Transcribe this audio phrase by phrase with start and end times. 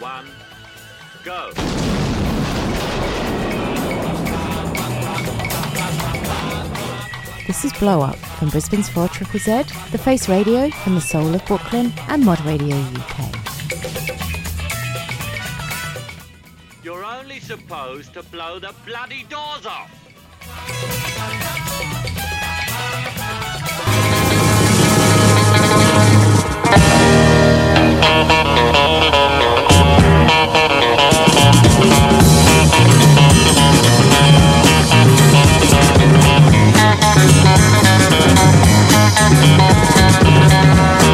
[0.00, 0.26] one,
[1.24, 1.52] go.
[7.46, 11.34] This is Blow Up from Brisbane's 4 Triple Z, The Face Radio from the soul
[11.34, 13.34] of Brooklyn, and Mod Radio UK.
[16.82, 19.92] You're only supposed to blow the bloody doors off.
[40.26, 41.05] You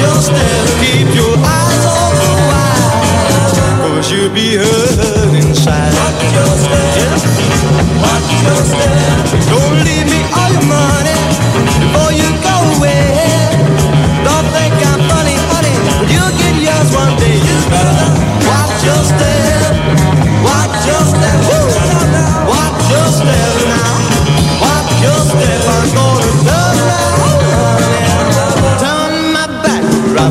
[0.00, 0.18] your.
[0.80, 1.98] Keep your eyes
[4.10, 5.92] you'll be hurt inside.
[8.02, 8.87] Watch your step, yeah.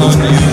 [0.01, 0.46] On you.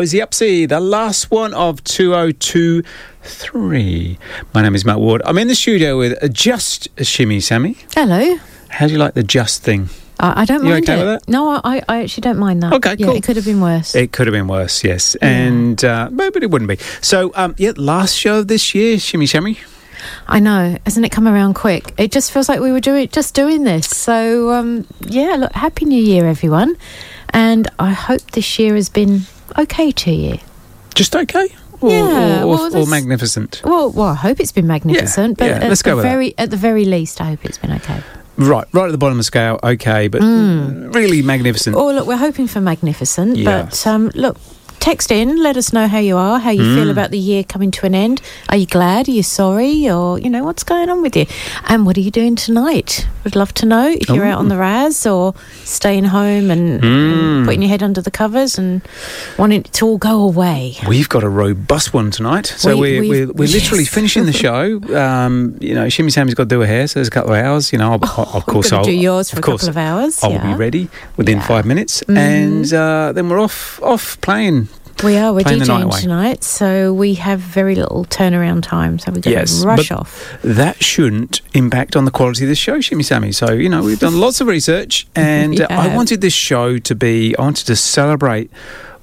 [0.00, 4.18] Blowsy Upsy, the last one of 2023.
[4.54, 5.20] My name is Matt Ward.
[5.26, 7.76] I'm in the studio with Just Shimmy Sammy.
[7.94, 8.38] Hello.
[8.70, 9.90] How do you like the Just thing?
[10.18, 11.28] I, don't You mind okay it.
[11.28, 12.72] No, I, I actually don't mind that.
[12.72, 13.14] Okay, yeah, cool.
[13.14, 13.94] It could have been worse.
[13.94, 15.16] It could have been worse, yes.
[15.16, 16.78] And, uh, but, it wouldn't be.
[17.02, 19.58] So, um, yeah, last show of this year, Shimmy Sammy.
[20.26, 21.92] I know, hasn't it come around quick?
[21.98, 23.86] It just feels like we were doing just doing this.
[23.86, 26.76] So um, yeah, look, happy New Year, everyone,
[27.34, 29.26] and I hope this year has been
[29.58, 30.38] okay to you?
[30.94, 31.48] Just okay?
[31.80, 33.62] Or, Yeah, or, well, or, or magnificent?
[33.64, 36.10] Well, well, I hope it's been magnificent, but yeah, at let's the go with that.
[36.10, 38.02] very at the very least, I hope it's been okay.
[38.36, 41.76] Right, right at the bottom of the scale, okay, but really magnificent.
[41.76, 43.62] Oh, look, we're hoping for magnificent, Yeah.
[43.64, 44.36] but um, look,
[44.80, 46.90] text in, let us know how you are, how you feel Mm.
[46.90, 48.20] about the year coming to an end.
[48.48, 49.08] Are you glad?
[49.08, 49.88] Are you sorry?
[49.90, 51.26] Or, you know, what's going on with you?
[51.68, 53.06] And what are you doing tonight?
[53.24, 55.34] Would love to know if you're out on the Raz or
[55.64, 56.84] staying home and, Mm.
[57.38, 58.80] and putting your head under the covers and
[59.38, 60.76] wanting it to all go away.
[60.88, 62.46] We've got a robust one tonight.
[62.56, 63.92] So We- we've- we're, we're literally yes.
[63.92, 64.80] finishing the show.
[64.96, 67.44] Um, you know, Shimmy Sammy's got to do her hair, so there's a couple of
[67.44, 67.72] hours.
[67.72, 69.76] You know, I'll, I'll- of course Oh, I'll do yours for a course, couple of
[69.76, 70.52] hours, I'll yeah.
[70.52, 70.88] be ready
[71.18, 71.46] within Yeah.
[71.46, 72.16] five minutes, Mhm.
[72.16, 74.68] and uh, then we're off off playing.
[75.02, 75.32] We are.
[75.32, 75.66] We're DJing
[76.02, 78.98] tonight, so we have very little turnaround time.
[78.98, 80.36] So we're going to rush off.
[80.42, 83.32] That shouldn't impact on the quality of the show, Shimmy Sammy.
[83.32, 86.94] So you know, we've done lots of research, and uh, I wanted this show to
[86.94, 87.34] be.
[87.36, 88.50] I wanted to celebrate.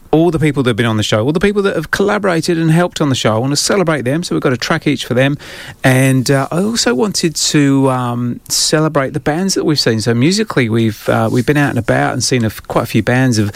[0.10, 2.58] All the people that have been on the show, all the people that have collaborated
[2.58, 4.24] and helped on the show, I want to celebrate them.
[4.24, 5.38] So we've got a track each for them,
[5.84, 10.00] and uh, I also wanted to um, celebrate the bands that we've seen.
[10.00, 12.88] So musically, we've uh, we've been out and about and seen a f- quite a
[12.88, 13.52] few bands of,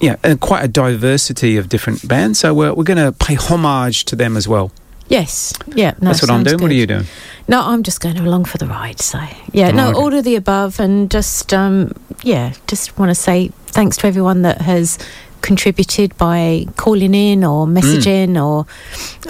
[0.00, 2.38] yeah, and quite a diversity of different bands.
[2.40, 4.70] So we're we're going to pay homage to them as well.
[5.08, 5.52] Yes.
[5.74, 5.92] Yeah.
[6.00, 6.60] No, That's what I'm doing.
[6.62, 7.04] What are you doing?
[7.46, 9.00] No, I'm just going along for the ride.
[9.00, 9.18] So
[9.52, 9.98] yeah, no, Okay.
[9.98, 11.92] all of the above, and just um,
[12.22, 14.98] yeah, just want to say thanks to everyone that has
[15.48, 17.74] contributed by calling in or Mm.
[17.78, 18.66] messaging or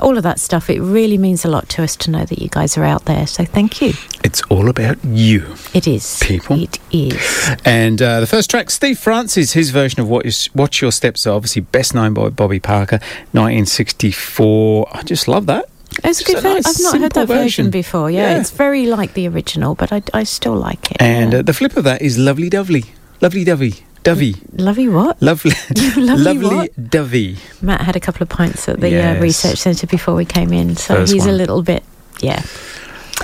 [0.00, 0.70] all of that stuff.
[0.70, 3.26] It really means a lot to us to know that you guys are out there.
[3.26, 3.92] So thank you.
[4.22, 5.40] It's all about you.
[5.74, 6.18] It is.
[6.22, 6.60] People.
[6.62, 7.18] It is.
[7.64, 11.26] And uh, the first track, Steve Francis, his version of what is Watch Your Steps,
[11.26, 13.00] are obviously best known by Bobby Parker,
[13.32, 14.88] 1964.
[14.92, 15.66] I just love that.
[16.02, 16.54] It's a good version.
[16.54, 17.70] nice, I've not heard that version, version.
[17.70, 18.10] before.
[18.10, 18.40] Yeah, Yeah.
[18.40, 20.96] it's very like the original, but I, I still like it.
[21.00, 21.38] And yeah.
[21.40, 22.84] uh, the flip of that is Lovely Dovely.
[23.20, 23.84] Lovely Dovey.
[24.04, 24.36] Dovey.
[24.52, 25.20] Lovely what?
[25.20, 25.52] Lovely.
[25.96, 26.90] Lovely what?
[26.90, 27.36] Dovey.
[27.60, 29.18] Matt had a couple of pints at the Yes.
[29.18, 31.82] uh, research centre before we came in, so First he's a little bit,
[32.20, 32.42] yeah,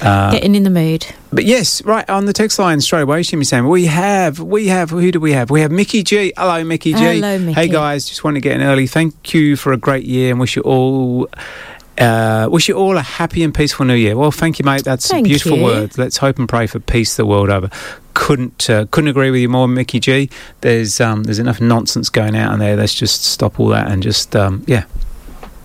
[0.02, 1.06] Uh, getting in the mood.
[1.32, 3.68] But yes, right on the text line straight away, Shimmy Sam.
[3.68, 5.50] We have, we have, who do we have?
[5.50, 6.32] We have Mickey G.
[6.36, 6.98] Hello, Mickey G.
[6.98, 7.52] Hello, Mickey.
[7.60, 8.86] Hey guys, just want to get in early.
[8.86, 11.28] Thank you for a great year and wish you all.
[12.00, 14.16] Uh, wish you all a happy and peaceful new year.
[14.16, 14.84] Well, thank you, mate.
[14.84, 15.64] That's Thank a beautiful you.
[15.64, 15.98] word.
[15.98, 17.68] Let's hope and pray for peace the world over.
[18.14, 20.30] Couldn't uh, couldn't agree with you more, Mickey G.
[20.62, 22.74] There's um, there's enough nonsense going out in there.
[22.74, 24.84] Let's just stop all that and just um, yeah.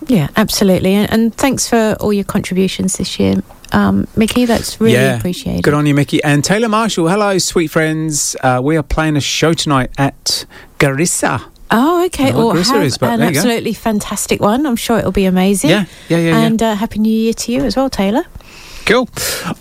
[0.08, 0.92] Yeah, absolutely.
[0.94, 3.42] And, and thanks for all your contributions this year,
[3.72, 4.44] um, Mickey.
[4.44, 5.16] That's really yeah.
[5.16, 5.64] appreciated.
[5.64, 6.22] Good on you, Mickey.
[6.22, 7.08] And Taylor Marshall.
[7.08, 8.36] Hello, sweet friends.
[8.40, 10.44] Uh, we are playing a show tonight at
[10.78, 11.40] Greaser.
[11.70, 12.24] Oh, okay.
[12.24, 13.38] I don't know what Or Greaser have an there you go.
[13.40, 14.66] absolutely fantastic one.
[14.66, 15.70] I'm sure it'll be amazing.
[15.70, 16.38] Yeah, yeah, yeah, yeah.
[16.42, 18.24] And uh, happy New Year to you as well, Taylor.
[18.86, 19.08] Cool.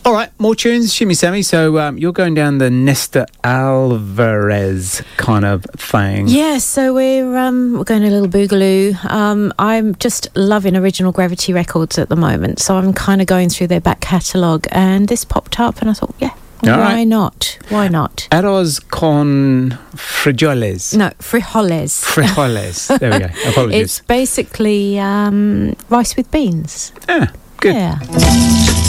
[0.06, 1.42] All right, more tunes, Shimmy Sammy.
[1.42, 6.28] So um, you're going down the Nesta Alvarez kind of thing.
[6.28, 9.04] Yeah, so we're um, we're going a little boogaloo.
[9.06, 13.50] Um, I'm just loving original Gravity Records at the moment, so I'm kind of going
[13.50, 16.36] through their back catalogue, and this popped up, and I thought, yeah,
[16.70, 17.08] All why right.
[17.08, 17.58] not?
[17.70, 18.28] Why not?
[18.32, 20.96] Arroz con frijoles.
[20.96, 22.04] No, frijoles.
[22.04, 22.98] Frijoles.
[23.00, 23.30] there we go.
[23.50, 23.82] Apologies.
[23.82, 26.92] It's basically um, rice with beans.
[27.08, 27.76] yeah, good.
[27.76, 28.82] Yeah.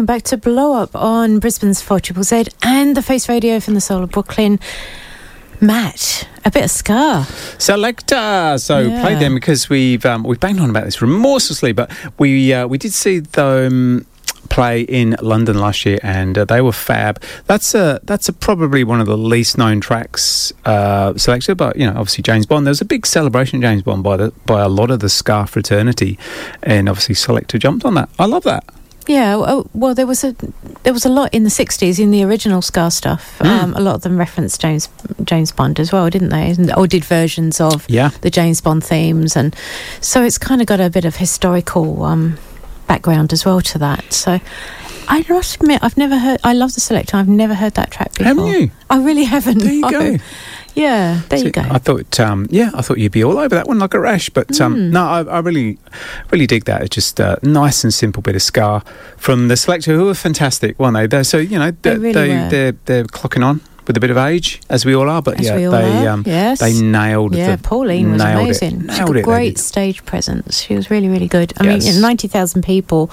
[0.00, 3.74] Welcome back to Blow Up on Brisbane's 4 Triple Z and the Face Radio from
[3.74, 4.58] the Soul of Brooklyn.
[5.60, 7.26] Matt, a bit of ska.
[7.58, 8.58] Selecter.
[8.58, 9.02] So Yeah.
[9.02, 12.78] played them because we've um, we've banged on about this remorselessly, but we uh, we
[12.78, 14.06] did see them
[14.48, 17.22] play in London last year, and uh, they were fab.
[17.46, 21.84] That's a that's a probably one of the least known tracks uh, selected, but you
[21.84, 22.64] know, obviously James Bond.
[22.66, 25.46] There was a big celebration James Bond by the by a lot of the Ska
[25.46, 26.18] fraternity,
[26.62, 28.08] and obviously Selecter jumped on that.
[28.18, 28.64] I love that.
[29.06, 30.34] Yeah, well, well, there was a
[30.84, 33.38] there was a lot in the '60s in the original Ska stuff.
[33.40, 33.46] Mm.
[33.62, 34.88] Um, a lot of them referenced James
[35.24, 36.50] James Bond as well, didn't they?
[36.50, 38.10] And- Or did versions of Yeah.
[38.20, 39.54] the James Bond themes, and
[40.00, 42.38] so it's kind of got a bit of historical um,
[42.86, 44.12] background as well to that.
[44.12, 44.38] So.
[45.12, 46.38] I must admit, I've never heard.
[46.44, 47.14] I love the Selecter.
[47.14, 48.26] I've never heard that track before.
[48.26, 48.70] Haven't you?
[48.88, 49.58] I really haven't.
[49.58, 49.90] There you no.
[49.90, 50.18] go.
[50.74, 51.62] Yeah, there you go.
[51.62, 54.30] I thought, um, yeah, I thought you'd be all over that one like a rash,
[54.30, 54.90] but um, Mm.
[54.92, 55.78] no, I, I really,
[56.30, 56.82] really dig that.
[56.82, 58.82] It's just a nice and simple bit of ska
[59.16, 61.06] from the Selecter, who are fantastic, weren't they?
[61.06, 62.48] They're, so you know, They they, really they, were.
[62.50, 63.60] they're they're clocking on
[63.90, 65.20] with a bit of age, as we all are.
[65.20, 66.60] But As yeah, they um, yes.
[66.60, 67.34] they nailed.
[67.34, 68.82] Yeah, the, Pauline was amazing.
[68.82, 68.86] It.
[68.86, 69.24] Nailed got it.
[69.24, 70.60] great stage presence.
[70.60, 71.52] She was really, really good.
[71.58, 71.96] I mean, Yes.
[71.96, 73.10] in 90,000 people,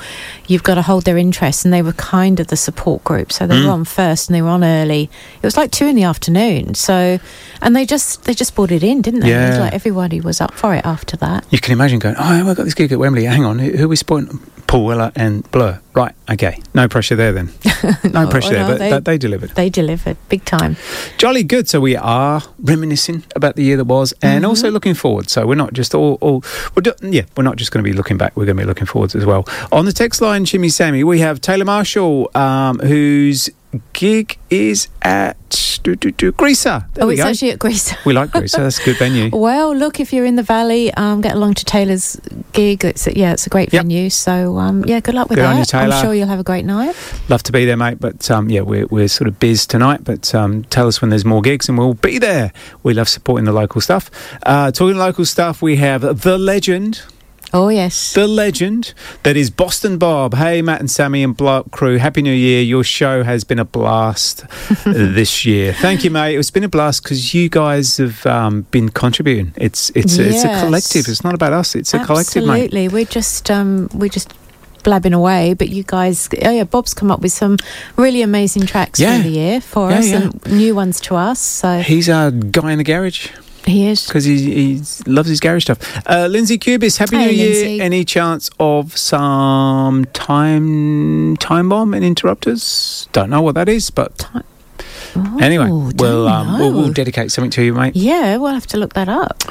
[0.48, 3.32] you've got to hold their interest, and they were kind of the support group.
[3.34, 3.66] So they Mm.
[3.66, 5.10] were on first and they were on early.
[5.42, 6.76] It was like two in the afternoon.
[6.76, 7.18] So,
[7.62, 9.32] and they just they just brought it in, didn't they?
[9.34, 9.64] It was Yeah.
[9.64, 11.44] like everybody was up for it after that.
[11.50, 13.24] You can imagine going, oh, I've got this gig at Wembley.
[13.26, 14.40] Hang on, who, who are we supporting?
[14.68, 15.80] Paul Weller and Blur.
[15.98, 16.62] Right, okay.
[16.76, 17.50] No pressure there then.
[18.04, 19.50] No, No, pressure oh, there, no, but they- they, delivered.
[19.52, 20.76] They delivered big time.
[21.18, 21.68] Jolly good.
[21.68, 24.50] So we are reminiscing about the year that was, and Mm-hmm.
[24.50, 25.30] also looking forward.
[25.30, 26.44] So we're not just all, all
[26.76, 28.36] we're do, yeah, we're not just going to be looking back.
[28.38, 29.46] We're going to be looking forwards as well.
[29.72, 33.50] On the text line, Jimmy Sammy, we have Taylor Marshall, um, whose
[33.94, 35.38] gig is at
[35.84, 36.86] do, do, do, Greaser.
[36.96, 37.28] There oh, it's go.
[37.30, 37.96] actually at Greaser.
[38.06, 38.62] we like Greaser.
[38.62, 39.30] That's a good venue.
[39.38, 42.20] Well, look, if you're in the valley, um, get along to Taylor's
[42.52, 42.84] gig.
[42.84, 43.84] It's yeah, it's a great Yep.
[43.84, 44.10] venue.
[44.10, 45.54] So um, yeah, good luck with Good that.
[45.54, 45.94] on you, Taylor.
[45.96, 46.96] I'm sure you'll have a great night.
[47.30, 48.00] Love to be there, mate.
[48.00, 50.04] But um, yeah, we're, we're sort of biz tonight.
[50.04, 52.52] But um, tell us when there's more gigs and we'll be there.
[52.84, 54.10] We love supporting the local stuff.
[54.44, 57.02] Uh, talking local stuff, we have The Legend.
[57.54, 60.34] Oh yes, The legend that is Boston Bob.
[60.36, 61.98] Hey, Matt and Sammy and Blow Up Crew.
[61.98, 62.62] Happy New Year.
[62.62, 64.44] Your show has been a blast
[64.86, 65.72] this year.
[65.74, 66.36] Thank you, mate.
[66.38, 69.54] It's been a blast because you guys have um, been contributing.
[69.56, 71.08] It's it's it's a collective.
[71.08, 71.74] It's not about us.
[71.76, 72.66] It's a collective, mate.
[72.66, 74.34] Absolutely, we're just um, we're just
[74.84, 75.54] blabbing away.
[75.54, 77.58] But you guys, oh yeah, Bob's come up with some
[77.96, 79.16] really amazing tracks Yeah.
[79.22, 80.22] through the year for Yeah, us yeah.
[80.22, 81.40] and new ones to us.
[81.40, 83.30] So He's a guy in the garage.
[83.68, 84.08] He is.
[84.08, 84.38] Because he,
[84.78, 86.08] he loves his garage stuff.
[86.08, 87.72] Uh, Lindsay Cubis, Happy hey, New Lindsay.
[87.74, 87.84] Year.
[87.84, 93.10] Any chance of some time time bomb and interrupters?
[93.12, 94.18] Don't know what that is, but.
[94.18, 94.44] Time.
[95.16, 97.96] Oh, anyway, we'll, um, we'll, we'll dedicate something to you, mate.
[97.96, 99.44] Yeah, we'll have to look that up.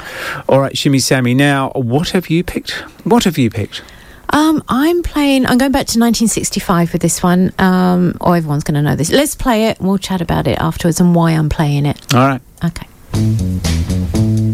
[0.47, 1.33] All right, Shimmy Sammy.
[1.33, 2.71] Now, what have you picked?
[3.03, 3.83] What have you picked?
[4.29, 5.45] Um, I'm playing.
[5.45, 7.53] I'm going back to 1965 with this one.
[7.59, 9.11] Um, oh, everyone's going to know this.
[9.11, 9.79] Let's play it.
[9.79, 12.13] We'll chat about it afterwards and why I'm playing it.
[12.13, 12.41] All right.
[12.63, 12.87] Okay.
[13.13, 14.46] Thank you.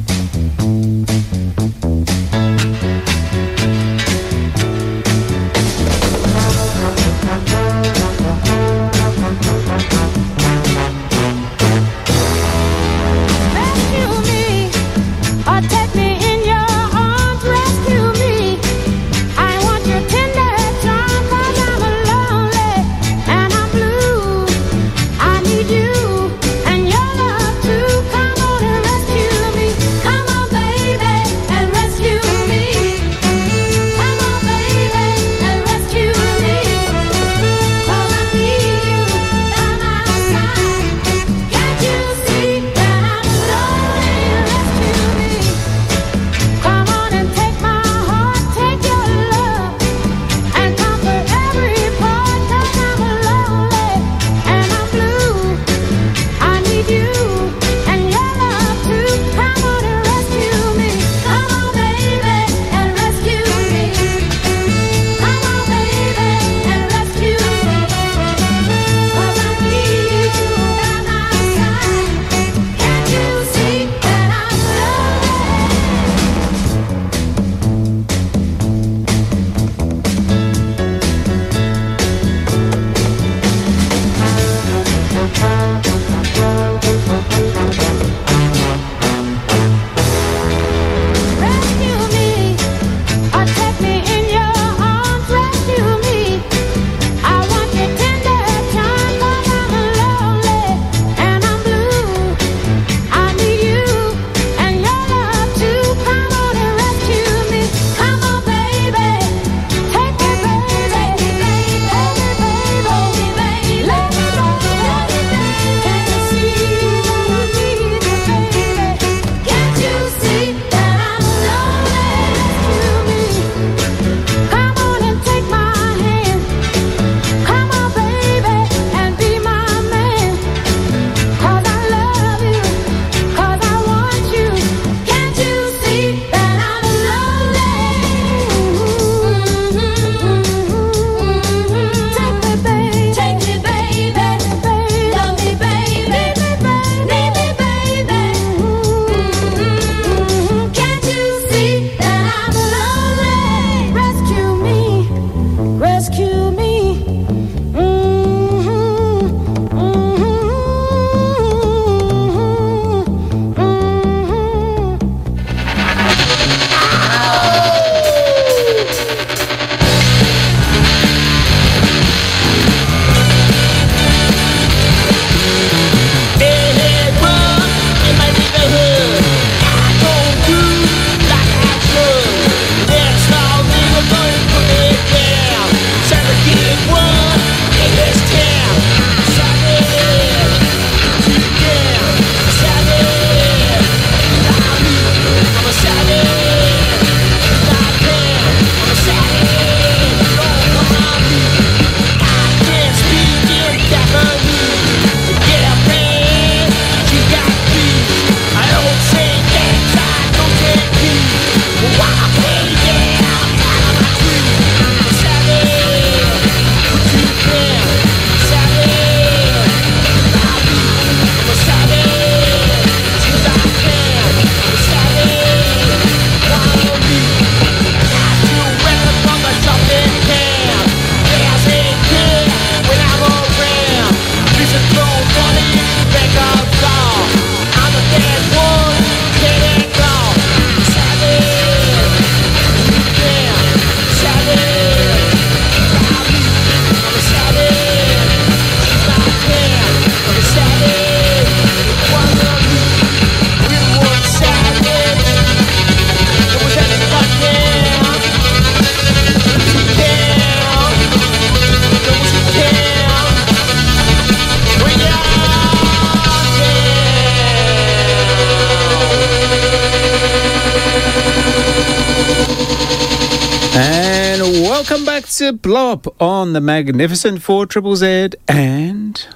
[276.20, 279.28] on the magnificent 4 Triple Z and.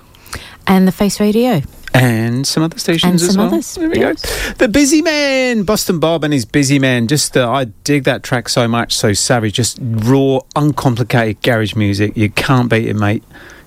[0.65, 1.61] And the Face Radio.
[1.93, 3.47] And some other stations and as well.
[3.47, 4.21] Others, there we yes.
[4.21, 4.53] go.
[4.65, 7.07] The Busymen, Boston Bob and his Busymen.
[7.07, 12.15] Just uh, I dig that track so much, so savage, just raw, uncomplicated garage music.
[12.15, 13.23] You can't beat it, mate.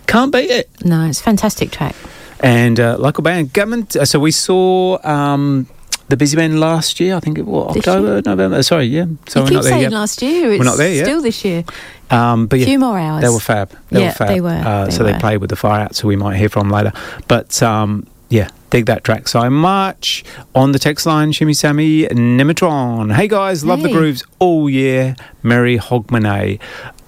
[0.07, 0.69] Can't beat it.
[0.85, 1.97] No, it's a fantastic track.
[2.41, 3.97] And uh, local band, government.
[3.97, 5.67] Uh, so we saw um,
[6.11, 8.63] the Busymen last year, I think it was This October, November.
[8.63, 9.07] Sorry, yeah.
[9.29, 9.93] So you we're keep not there yet.
[9.93, 10.53] last year.
[10.53, 11.07] It's we're not there yet.
[11.07, 11.65] Still this year.
[12.11, 13.23] Um, but yeah, Few more hours.
[13.23, 13.71] They were fab.
[13.91, 14.29] They Yeah, were fab.
[14.29, 16.49] they were, Uh, they so they played with the Far Out, so we might hear
[16.49, 16.93] from later.
[17.29, 20.25] But um, yeah, dig that track so much.
[20.55, 23.15] On the text line, Shimmy Sammy Nematron.
[23.15, 25.15] Hey guys, love the grooves all year.
[25.43, 26.59] Merry Hogmanay.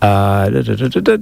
[0.01, 0.63] Uh, da,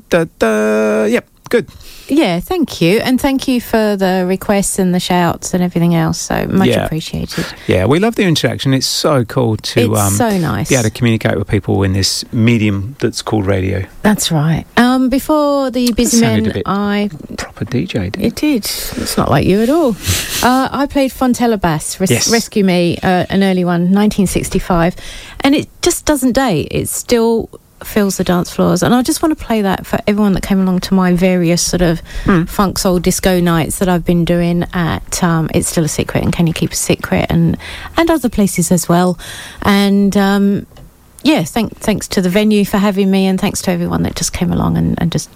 [0.09, 1.05] da, da.
[1.07, 1.69] Yep, good.
[2.11, 2.99] Yeah, thank you.
[2.99, 6.18] And thank you for the requests and the shouts and everything else.
[6.20, 6.85] So much Yeah.
[6.85, 7.46] appreciated.
[7.66, 8.75] Yeah, we love the interaction.
[8.75, 10.68] It's so cool to um, so nice.
[10.68, 13.85] be able to communicate with people in this medium that's called radio.
[14.03, 14.64] That's right.
[14.77, 17.11] Um, before the Busymen, I.
[17.37, 18.64] Proper DJ, didn't It did.
[18.64, 19.90] It's not like you at all.
[20.42, 22.31] uh, I played Fontella Bass, Res- Yes.
[22.33, 24.96] Rescue Me, uh, an early one, 1965.
[25.40, 26.68] And it just doesn't date.
[26.70, 27.49] It's still
[27.85, 28.83] fills the dance floors.
[28.83, 31.62] And I just want to play that for everyone that came along to my various
[31.62, 32.45] sort of Hmm.
[32.45, 36.33] funk soul disco nights that I've been doing at um, It's Still a Secret and
[36.33, 37.57] Can You Keep a Secret and,
[37.97, 39.19] and other places as well.
[39.62, 40.16] And.
[40.16, 40.66] Um,
[41.23, 44.33] yeah, thank, thanks to the venue for having me, and thanks to everyone that just
[44.33, 45.29] came along and, and just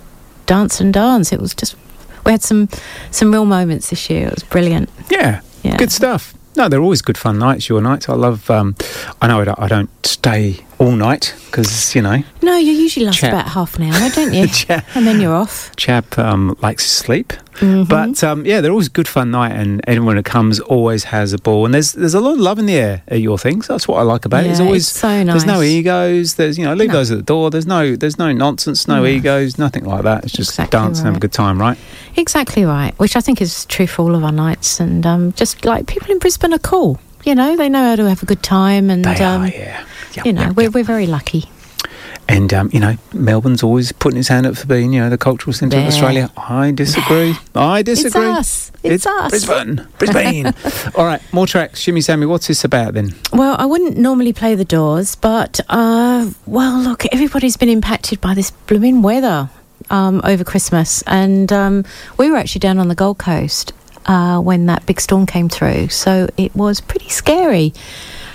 [0.46, 1.30] danced and danced.
[1.30, 1.76] It was just
[2.24, 2.70] we had some
[3.10, 4.28] some real moments this year.
[4.28, 4.88] It was brilliant.
[5.10, 5.76] Yeah, Yeah.
[5.76, 6.32] good stuff.
[6.56, 7.68] No, they're always good fun nights.
[7.68, 8.48] Your nights, I love.
[8.50, 8.76] Um,
[9.20, 13.06] I know I don't, I don't stay all night because you know No, you usually
[13.06, 13.32] last Chat.
[13.32, 14.46] about half an hour, don't you?
[14.48, 14.84] Chat.
[14.94, 15.74] and then you're off.
[15.76, 17.32] chap um, likes to sleep.
[17.54, 17.88] Mhm.
[17.88, 21.38] But um, yeah, they're always good fun night, and anyone who comes always has a
[21.38, 21.64] ball.
[21.64, 23.68] And there's there's a lot of love in the air at your things.
[23.68, 24.48] That's what I like about it.
[24.48, 26.34] There's Yeah, always so there's no egos.
[26.34, 26.94] There's you know leave No.
[26.98, 27.50] those at the door.
[27.50, 29.06] There's no there's no nonsense, no, No.
[29.06, 30.24] egos, nothing like that.
[30.24, 31.78] It's just Exactly dance and have a good time, right?
[32.16, 34.80] Exactly right, which I think is true for all of our nights.
[34.80, 36.98] And um, just like people in Brisbane are cool.
[37.24, 39.84] You know, they know how to have a good time, and They um, are, yeah.
[40.16, 40.74] Yep, you know, yep, we're yep.
[40.74, 41.50] we're very lucky.
[42.28, 45.18] And um, you know, Melbourne's always putting his hand up for being, you know, the
[45.18, 46.30] cultural centre of Australia.
[46.36, 47.34] I disagree.
[47.54, 48.28] I disagree.
[48.28, 48.72] It's us.
[48.82, 49.30] It's us.
[49.30, 49.86] Brisbane.
[49.98, 50.46] Brisbane.
[50.94, 51.80] All right, more tracks.
[51.80, 53.14] Shimmy Sammy, what's this about then?
[53.32, 58.32] Well, I wouldn't normally play the doors, but uh, well, look, everybody's been impacted by
[58.34, 59.50] this blooming weather
[59.90, 61.84] um, over Christmas, and um,
[62.16, 63.74] we were actually down on the Gold Coast
[64.06, 67.74] uh, when that big storm came through, so it was pretty scary.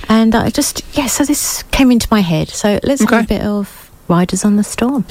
[0.10, 2.50] And I just yeah, so this came into my head.
[2.50, 3.16] So let's Okay.
[3.16, 5.06] have a bit of Riders on the Storm.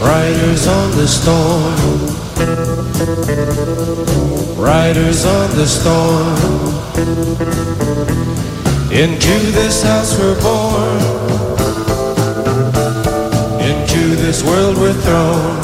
[0.00, 1.74] Riders on the storm.
[4.56, 6.36] Riders on the storm.
[8.92, 11.17] Into this house we're born.
[13.68, 15.60] Into this world we're thrown.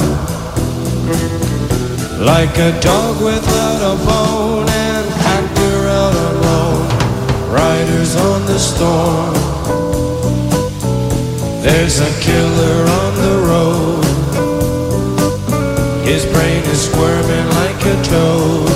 [2.23, 6.87] Like a dog without a bone, And actor out alone.
[7.51, 9.35] Riders on the storm.
[11.63, 14.05] There's a killer on the road.
[16.05, 18.69] His brain is squirming like a toad.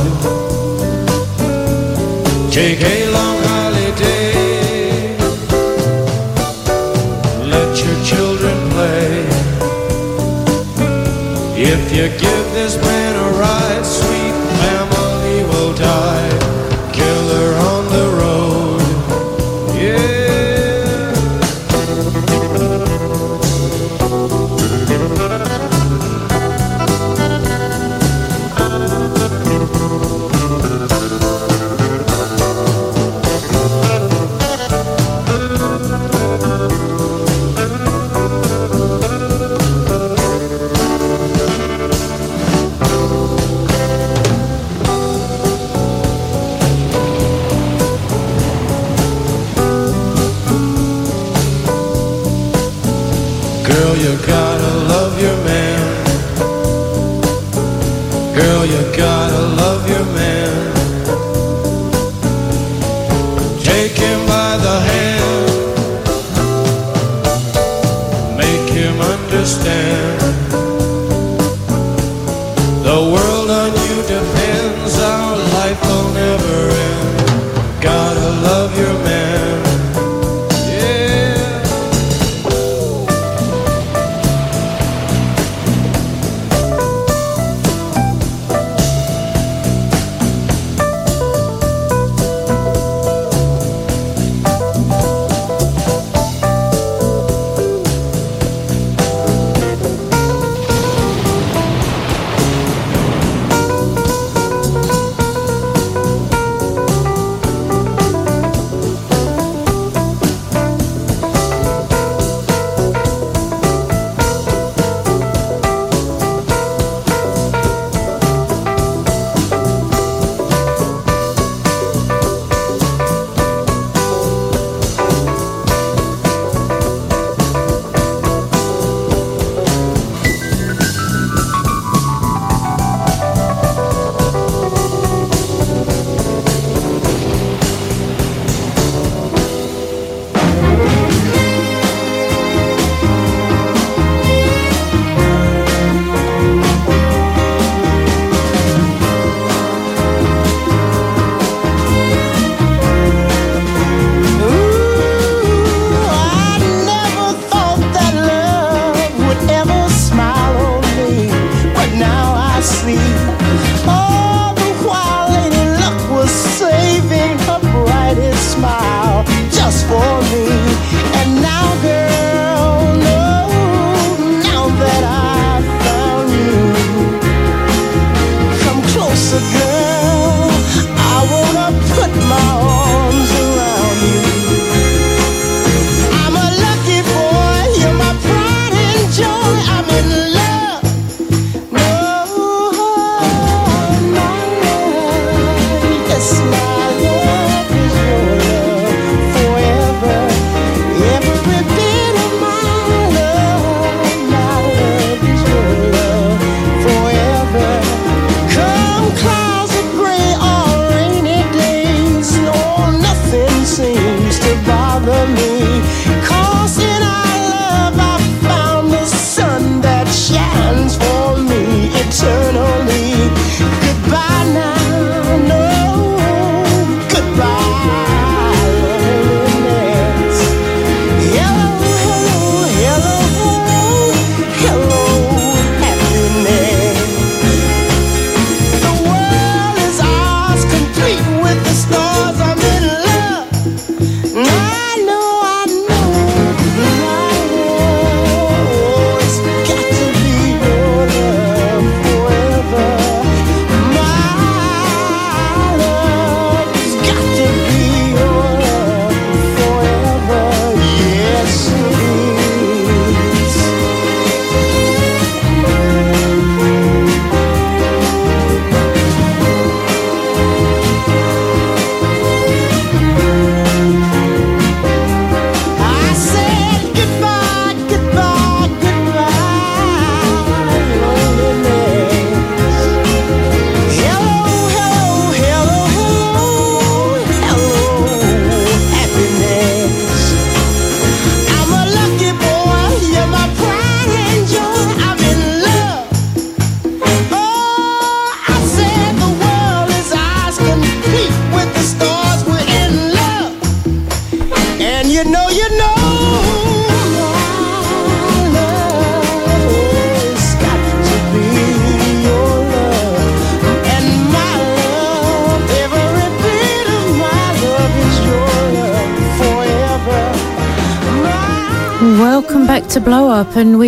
[2.51, 3.58] Take a long
[11.99, 12.48] you give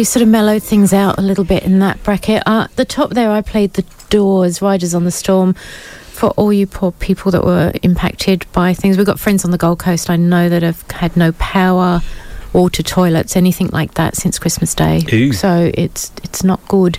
[0.00, 2.42] we sort of mellowed things out a little bit in that bracket.
[2.46, 5.52] Uh, the top there, I played the Doors, Riders on the Storm.
[5.52, 9.58] For all you poor people that were impacted by things, we've got friends on the
[9.58, 10.08] Gold Coast.
[10.08, 12.00] I know that have had no power,
[12.54, 15.02] water, toilets, anything like that since Christmas Day.
[15.12, 15.34] Ooh.
[15.34, 16.96] So it's it's not good.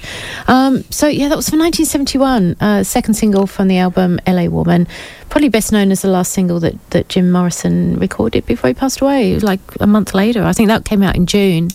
[0.47, 4.47] Um, so yeah, that was for 1971, uh, second single from the album "L.A.
[4.47, 4.87] Woman."
[5.29, 9.01] Probably best known as the last single that, that Jim Morrison recorded before he passed
[9.01, 10.43] away, like a month later.
[10.43, 11.69] I think that came out in June,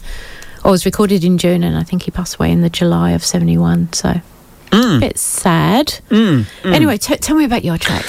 [0.67, 3.25] or was recorded in June, and I think he passed away in the July of
[3.25, 3.93] 71.
[3.93, 4.21] So
[4.73, 6.01] a bit sad.
[6.11, 8.05] Anyway, t- tell me about your track.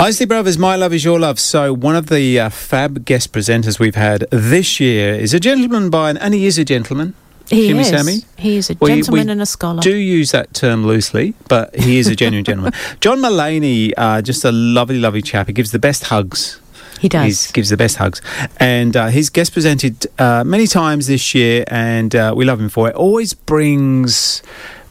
[0.00, 1.38] Isley Brothers, My Love Is Your Love.
[1.38, 5.88] So, one of the uh, fab guest presenters we've had this year is a gentleman
[5.90, 7.14] by, an and he is a gentleman.
[7.48, 7.88] He Shimmy is.
[7.88, 8.16] Sammy.
[8.36, 9.80] He is a We- gentleman we and a scholar.
[9.82, 12.72] Do use that term loosely, but he is a genuine gentleman.
[13.00, 15.46] John Mullaney, uh, just a lovely, lovely chap.
[15.46, 16.60] He gives the best hugs.
[17.00, 17.46] He does.
[17.46, 18.20] He gives the best hugs.
[18.58, 22.68] And uh, he's guest presented uh, many times this year, and uh, we love him
[22.68, 22.94] for it.
[22.94, 24.42] Always brings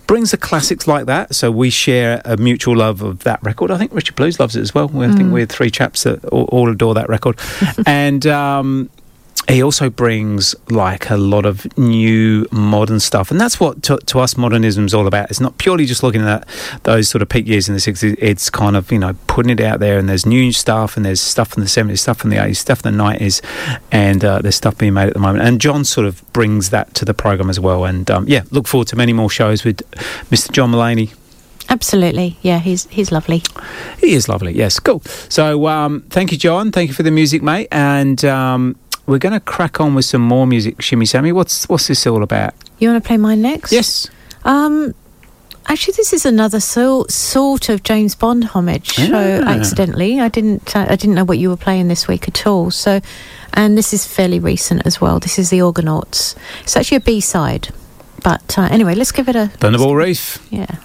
[0.07, 1.33] brings the classics like that.
[1.33, 3.71] So we share a mutual love of that record.
[3.71, 4.85] I think Richard Blues loves it as well.
[5.01, 5.31] I think Mm.
[5.31, 7.39] we're three chaps that all, all adore that record.
[7.87, 8.91] and um,
[9.47, 14.19] he also brings like a lot of new modern stuff, and that's what to, to
[14.19, 15.29] us modernism is all about.
[15.29, 16.47] It's not purely just looking at
[16.83, 18.15] those sort of peak years in the sixties.
[18.19, 21.21] It's kind of you know putting it out there, and there's new stuff, and there's
[21.21, 23.41] stuff from the seventies, stuff from the eighties, stuff from the nineties,
[23.91, 25.45] and uh, there's stuff being made at the moment.
[25.45, 27.85] And John sort of brings that to the program as well.
[27.85, 29.77] And um, yeah, look forward to many more shows with
[30.31, 30.51] Mr.
[30.51, 31.11] John Mullaney.
[31.69, 32.37] Absolutely.
[32.41, 33.41] Yeah, he's he's lovely.
[33.99, 34.53] He is lovely.
[34.53, 35.01] Yes, cool.
[35.29, 36.71] So um, thank you, John.
[36.71, 37.67] Thank you for the music, mate.
[37.71, 40.81] And um, we're going to crack on with some more music.
[40.81, 42.53] Shimmy Sammy, what's what's this all about?
[42.79, 43.71] You want to play mine next?
[43.71, 44.09] Yes.
[44.43, 44.93] Um,
[45.67, 49.41] actually, this is another so, sort of James Bond homage show.
[49.43, 49.49] Ah.
[49.49, 50.75] Accidentally, I didn't.
[50.75, 52.71] Uh, I didn't know what you were playing this week at all.
[52.71, 53.01] So,
[53.53, 55.19] and this is fairly recent as well.
[55.19, 56.35] This is the Organauts.
[56.63, 57.69] It's actually a B side.
[58.23, 60.39] But uh, anyway, let's give it a Thunderball Reef.
[60.49, 60.77] yeah.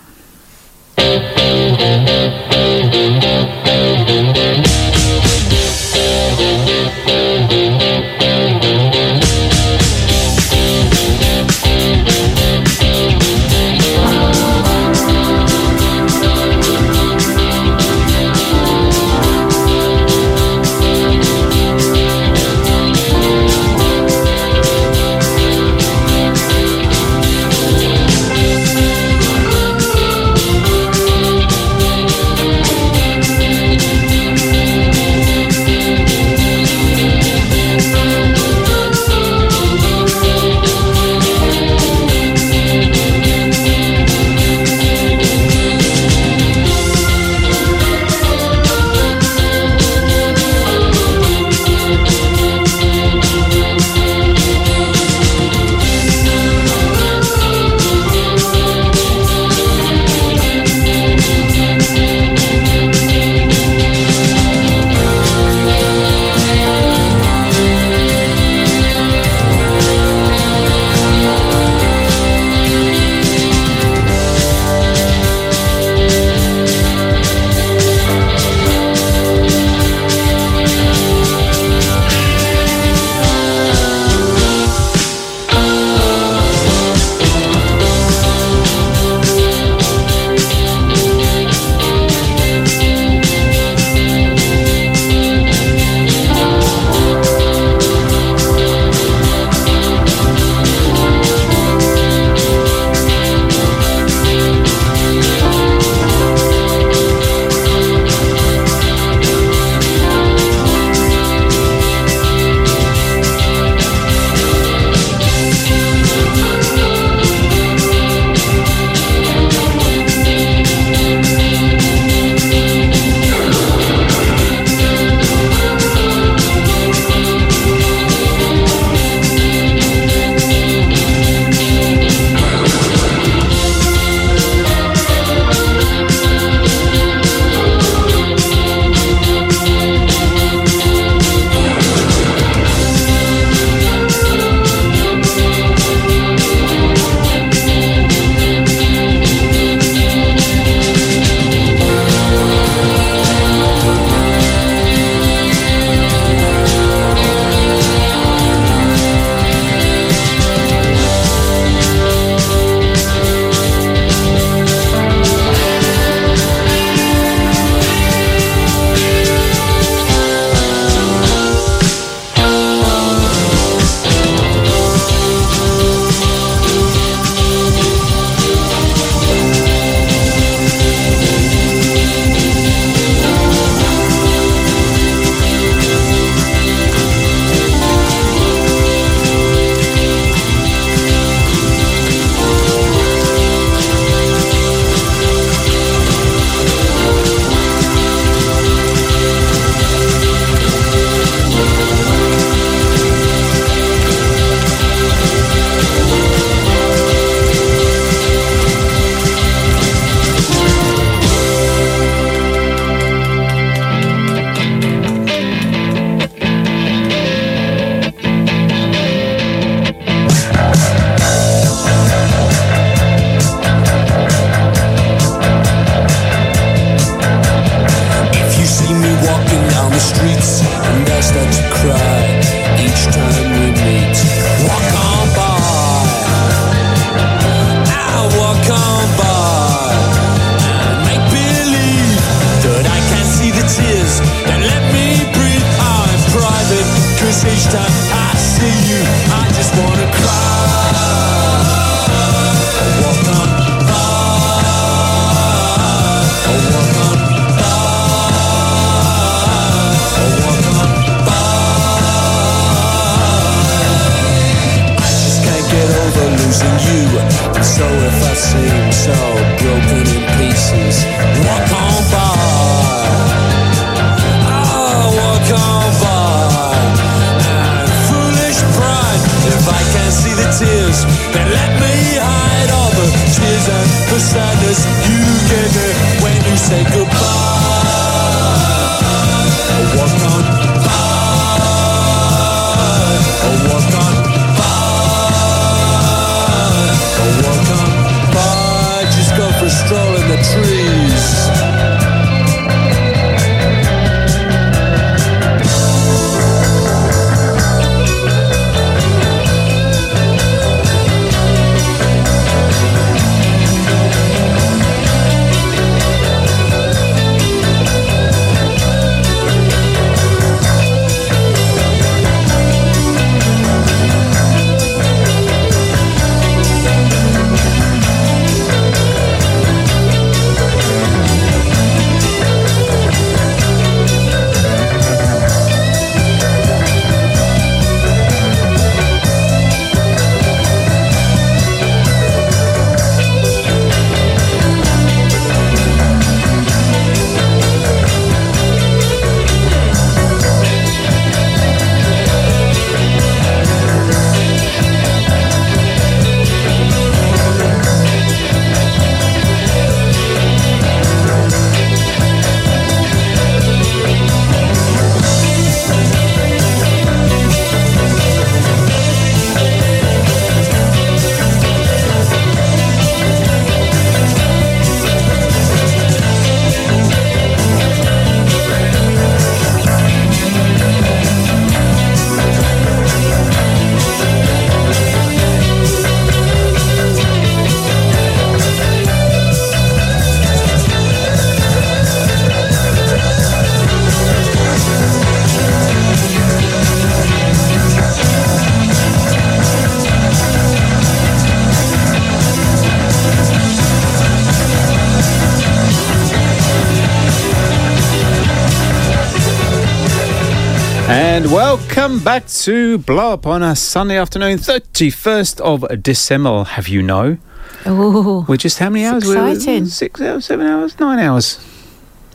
[411.96, 416.64] Welcome back to Blow Up on a Sunday afternoon, 31st of December.
[416.64, 417.38] Have you know?
[417.86, 419.24] Oh, We're just how many hours?
[419.26, 419.86] We're- exciting.
[419.86, 421.58] Six hours, seven hours, nine hours.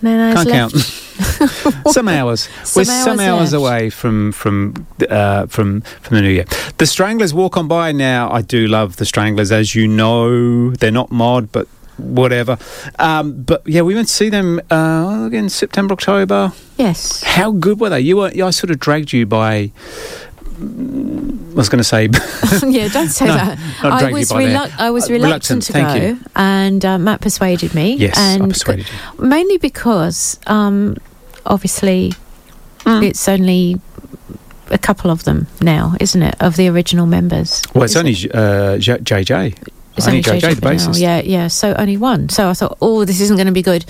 [0.01, 0.73] no, no, Can't left.
[0.73, 1.85] count.
[1.93, 2.49] some hours.
[2.63, 3.61] Some We're some hours hours left.
[3.61, 6.45] away from from uh, from from the new year.
[6.77, 8.29] The Stranglers walk on by now.
[8.31, 10.71] I do love the Stranglers, as you know.
[10.71, 12.57] They're not mod, but whatever.
[12.99, 16.51] Um, but yeah, we went to see them uh, again September, October.
[16.77, 17.23] Yes.
[17.23, 18.01] How good were they?
[18.01, 18.31] You were.
[18.35, 19.71] I sort of dragged you by.
[20.59, 22.03] mm, I was going to say.
[22.67, 23.57] yeah, don't say No, that.
[23.81, 26.19] I was, reluc- I was Uh, reluctant, to go, you.
[26.35, 27.95] and uh, Matt persuaded me.
[27.95, 28.87] Yes, I and persuaded
[29.19, 30.97] Mainly because, um,
[31.45, 32.13] obviously,
[32.85, 33.03] Mm.
[33.03, 33.79] it's only
[34.69, 36.35] a couple of them now, isn't it?
[36.39, 37.63] Of the original members.
[37.73, 39.55] Well, it's only uh, J- JJ.
[39.97, 40.71] It's only only JJ, the now.
[40.71, 40.99] bassist.
[41.01, 41.47] Yeah, yeah.
[41.47, 42.29] So only one.
[42.29, 43.85] So I thought, oh, this isn't going to be good.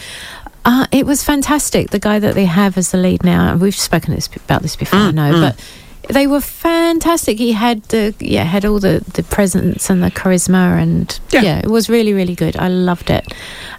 [0.63, 1.91] Uh, it was fantastic.
[1.91, 4.75] The guy that they have as the lead now, and we've spoken this, about this
[4.75, 7.37] before, I Mm, know, but they were fantastic.
[7.37, 11.69] He had the yeah, had all the the presence and the charisma, and yeah, it
[11.69, 12.55] was really really good.
[12.57, 13.25] I loved it,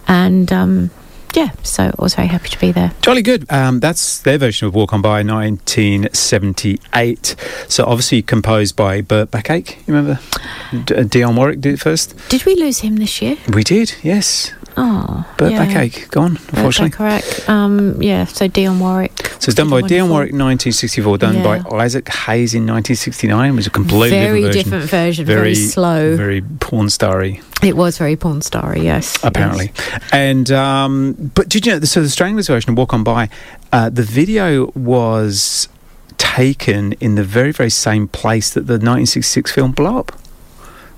[0.08, 0.90] and um,
[1.36, 2.92] yeah, so I was very happy to be there.
[3.02, 3.44] Jolly good.
[3.52, 7.36] Um, that's their version of Walk On By 1978.
[7.68, 9.76] So obviously composed by Burt Bacharach.
[9.86, 10.18] You remember?
[10.72, 12.16] D- uh, Dionne Warwick did it first.
[12.30, 13.36] Did we lose him this year?
[13.52, 14.52] We did, yes.
[14.78, 15.64] Oh, Burt yeah.
[15.64, 16.90] Bacharach, gone, unfortunately.
[16.90, 17.48] Correct.
[17.48, 18.24] Um, yeah.
[18.26, 19.26] So Dionne Warwick.
[19.38, 21.62] So it's done by Dionne Warwick 1964, done Yeah.
[21.62, 23.50] by Isaac Hayes in 1969.
[23.50, 24.64] It was a completely Very different version.
[24.64, 26.16] different version, very slow.
[26.16, 27.40] Very porn starry.
[27.62, 28.82] It was very porn starry.
[28.82, 29.16] Yes.
[29.22, 29.72] apparently.
[30.12, 31.80] And um, but did you know?
[31.80, 33.30] So the Stranglers version of Walk On By,
[33.72, 35.68] uh, the video was
[36.18, 40.12] taken in the very very same place that the 1966 film Blow Up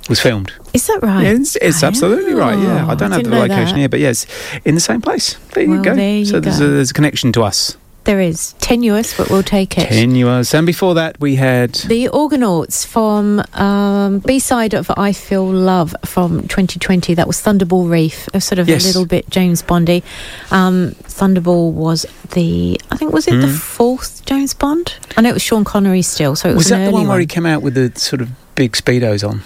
[0.09, 0.53] was filmed.
[0.73, 1.23] Is that right?
[1.25, 2.59] Yeah, it's, it's absolutely right.
[2.59, 3.77] Yeah, I don't have the location that.
[3.79, 4.27] here, but yes,
[4.65, 5.35] in the same place.
[5.55, 5.95] There you go.
[5.95, 7.77] there you so there's a, there's a connection to us.
[8.05, 8.55] there is.
[8.59, 9.89] Tenuous, but we'll take it.
[9.89, 10.55] Tenuous.
[10.55, 11.73] And before that, we had.
[11.75, 17.13] The Organauts from um, B side of I Feel Love from 2020.
[17.15, 18.85] That was Thunderball Reef, a sort of Yes.
[18.85, 20.03] a little bit James Bondy.
[20.51, 23.59] Um, Thunderball was the, I think, was it the Mm.
[23.59, 24.95] fourth James Bond?
[25.19, 27.01] I know it was Sean Connery still, so it was, Was an that the early
[27.01, 29.43] one where he came out with the sort of big speedos on?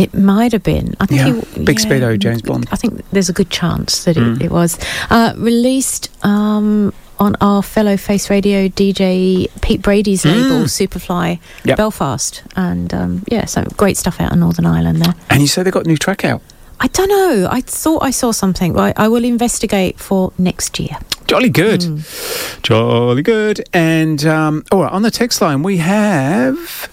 [0.00, 0.94] It might have been.
[1.00, 2.66] I think Yeah, he, big yeah, speedo, James Bond.
[2.72, 4.36] I think there's a good chance that Mm.
[4.36, 4.78] it, it was
[5.10, 10.32] uh, released um, on our fellow Face Radio DJ Pete Brady's Mm.
[10.32, 11.76] label, Superfly Yep.
[11.76, 15.14] Belfast, and um, yeah, so great stuff out in Northern Ireland there.
[15.28, 16.40] And you say they got a new track out.
[16.82, 17.46] I don't know.
[17.50, 18.78] I thought I saw something.
[18.78, 20.96] I, I will investigate for next year.
[21.26, 21.80] Jolly good.
[21.80, 22.62] Mm.
[22.62, 23.68] Jolly good.
[23.74, 26.88] And um, all right, on the text line, we have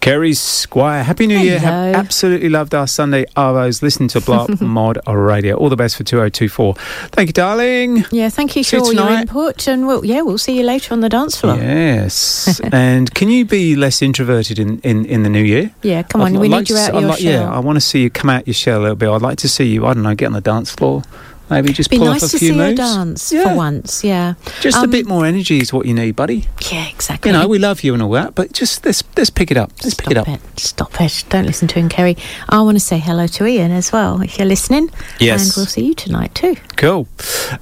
[0.00, 1.02] Kerry Squire.
[1.02, 1.58] Happy New Year.
[1.58, 3.82] Have absolutely loved our Sunday Arvos.
[3.82, 5.56] Listen to Blow Up Mod Radio.
[5.56, 6.74] All the best for 2024.
[7.10, 8.04] Thank you, darling.
[8.10, 11.00] Yeah, thank you for all your input, and we'll, yeah, we'll see you later on
[11.00, 11.56] the dance floor.
[11.56, 12.60] Yes.
[12.72, 15.72] and can you be less introverted in, in, in the new year?
[15.82, 17.42] Yeah, come I'd on, we like need you out of your like- shell.
[17.42, 19.08] Yeah, I want to see you come out your shell a little bit.
[19.10, 21.02] I'd like to see you, I don't know, get on the dance floor.
[21.50, 22.76] Maybe just Be pull nice off a to few moves.
[22.78, 23.44] dance Yeah.
[23.50, 24.04] for once.
[24.04, 26.46] Yeah, Just a Um, bit more energy is what you need, buddy.
[26.70, 27.30] Yeah, exactly.
[27.30, 29.72] You know, we love you and all that, but just let's let's pick it up.
[29.82, 30.28] Let's pick it up.
[30.56, 31.24] Stop it.
[31.30, 32.16] Don't listen to him, Kerry.
[32.48, 34.90] I want to say hello to Ian as well, if you're listening.
[35.18, 35.42] Yes.
[35.46, 36.56] And we'll see you tonight too.
[36.76, 37.08] Cool.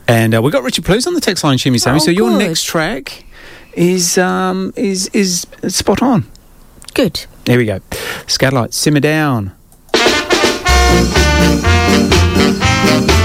[0.08, 1.96] And uh, we got Richard Blues on the text line, Shimmy Sammy.
[2.00, 2.38] Oh, so your good.
[2.38, 3.24] next track
[3.74, 6.26] is um is is spot on.
[6.94, 7.26] Good.
[7.46, 7.80] Here we go.
[8.26, 9.52] Skatalites, simmer down.
[12.86, 13.16] Long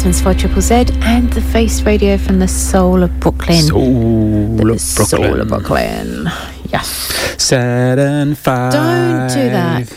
[0.00, 3.60] Brisbane's 4 Triple Z and the Face Radio from the soul of Brooklyn.
[3.60, 6.22] Soul the of Soul of Brooklyn.
[6.24, 6.32] Brooklyn.
[6.72, 6.88] Yes.
[7.36, 8.72] Saturn five.
[8.72, 9.92] Don't do that.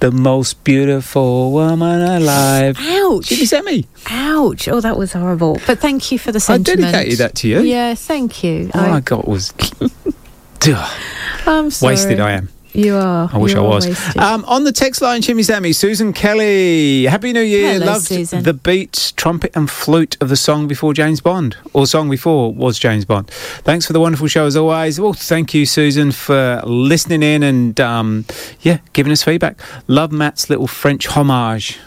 [0.00, 2.78] The most beautiful woman alive.
[2.80, 3.26] Ouch.
[3.26, 3.86] Jimmy me?
[4.10, 4.66] Ouch.
[4.66, 5.60] Oh, that was horrible.
[5.68, 6.88] But thank you for the sentiment.
[6.88, 7.60] I dedicated that to you.
[7.60, 8.72] Yeah, thank you.
[8.74, 9.52] All I got was.
[10.58, 10.90] Duh,
[11.46, 11.92] I'm sorry.
[11.92, 12.48] wasted I am.
[12.78, 13.28] You are.
[13.32, 14.16] I wish I was.
[14.16, 17.06] Um, on the text line, Jimmy Sammy, Susan Kelly.
[17.06, 17.72] Happy New Year.
[17.72, 18.44] Hello, Loved Susan.
[18.44, 22.78] the beat, trumpet, and flute of the song before James Bond, or song before was
[22.78, 23.28] James Bond.
[23.30, 25.00] Thanks for the wonderful show as always.
[25.00, 28.24] Well, thank you, Susan, for listening in and um,
[28.60, 29.58] yeah, giving us feedback.
[29.88, 31.80] Love Matt's little French homage.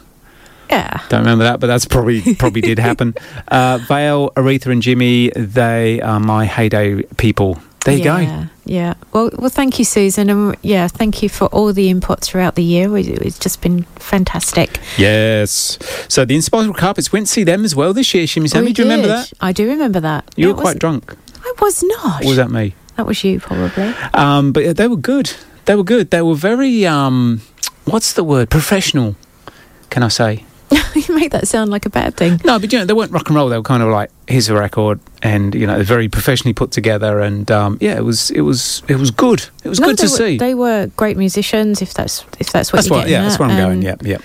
[0.69, 1.01] yeah.
[1.07, 3.13] Don't remember that, but that's probably probably did happen.
[3.47, 7.61] Uh, Vale, Aretha, and Jimmy, they are my heyday people.
[7.84, 8.49] There you yeah, go.
[8.65, 8.93] Yeah.
[9.11, 12.63] Well, well, thank you, Susan, and yeah, thank you for all the input throughout the
[12.63, 12.95] year.
[12.95, 14.79] It's just been fantastic.
[14.97, 15.79] Yes.
[16.07, 18.71] So the Inspiral Carpets went to see them as well this year, Shimmy Sammy.
[18.71, 19.34] Do you remember that?
[19.41, 20.29] I do remember that.
[20.36, 21.15] You It were quite was- drunk.
[21.43, 22.23] I was not.
[22.23, 22.75] Or was that me?
[22.97, 23.93] That was you, probably.
[24.13, 25.34] Um, but they were good.
[25.65, 26.11] They were good.
[26.11, 27.41] They were very, um,
[27.86, 28.51] what's the word?
[28.51, 29.15] Professional,
[29.89, 30.45] can I say?
[30.95, 32.39] you make that sound like a bad thing.
[32.45, 33.49] No, but you know, they weren't rock and roll.
[33.49, 37.19] They were kind of like, here's a record, and you know, very professionally put together.
[37.19, 39.45] And um, yeah, it was, it was, it was good.
[39.63, 40.38] It was No, good to were, see.
[40.38, 41.82] They were great musicians.
[41.82, 43.74] If that's if that's what that's you're what, getting yeah, that's where I'm going.
[43.74, 44.22] and- Yep, yep.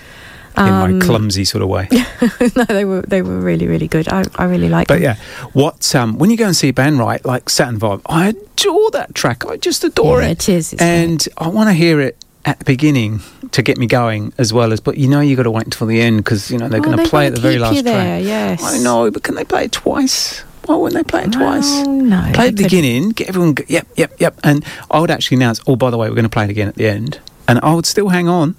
[0.57, 1.87] In my um, clumsy sort of way.
[2.55, 4.07] no, they were they were really really good.
[4.07, 4.87] I, I really like.
[4.87, 5.03] But them.
[5.03, 5.15] yeah,
[5.53, 7.23] what um, when you go and see a band, right?
[7.23, 9.45] Like Saturn five, I adore that track.
[9.45, 10.49] I just adore Yeah, it.
[10.49, 12.17] it is, it's and I want to hear it
[12.47, 13.19] at the beginning
[13.51, 14.79] to get me going as well as.
[14.79, 16.83] But you know, you've got to wait until the end because you know they're Oh,
[16.83, 18.23] going to play at the very last there, track.
[18.25, 18.63] yes.
[18.63, 20.39] I know, but can they play it twice?
[20.65, 21.63] Why wouldn't they play it twice?
[21.69, 23.53] Well, no, Play at the beginning, get everyone.
[23.53, 24.37] Go, yep, yep, yep.
[24.43, 25.61] And I would actually announce.
[25.67, 27.73] Oh, by the way, we're going to play it again at the end, and I
[27.73, 28.55] would still hang on.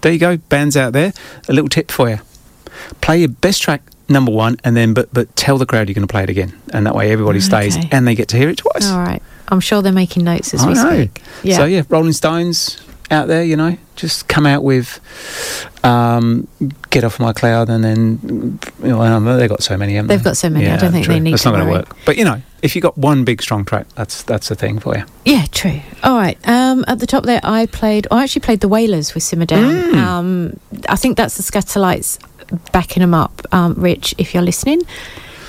[0.00, 1.12] There you go, bands out there.
[1.48, 2.18] A little tip for you:
[3.00, 6.06] play your best track number one, and then but but tell the crowd you're going
[6.06, 7.88] to play it again, and that way everybody oh, stays Okay.
[7.92, 8.90] and they get to hear it twice.
[8.90, 9.22] All right.
[9.48, 10.90] I'm sure they're making notes as I we know.
[11.06, 11.22] speak.
[11.42, 11.56] Yeah.
[11.58, 15.00] So yeah, Rolling Stones out there, you know, just come out with
[15.84, 16.48] um,
[16.90, 19.94] "Get Off My Cloud," and then you know, they've got so many.
[19.94, 20.24] Haven't They've they?
[20.24, 21.94] got so many, I don't think they need That's not gonna work.
[22.04, 24.96] But you know, if you got one big strong track, that's that's the thing for
[24.96, 25.04] you.
[25.24, 25.80] Yeah, true.
[26.02, 26.38] All right.
[26.48, 28.06] Um, at the top there, I played.
[28.10, 29.72] I actually played the Wailers with Simmer Down.
[29.74, 29.94] Mm.
[29.94, 32.18] Um, I think that's the Skatalites
[32.72, 33.42] backing them up.
[33.52, 34.82] Um, Rich, if you're listening,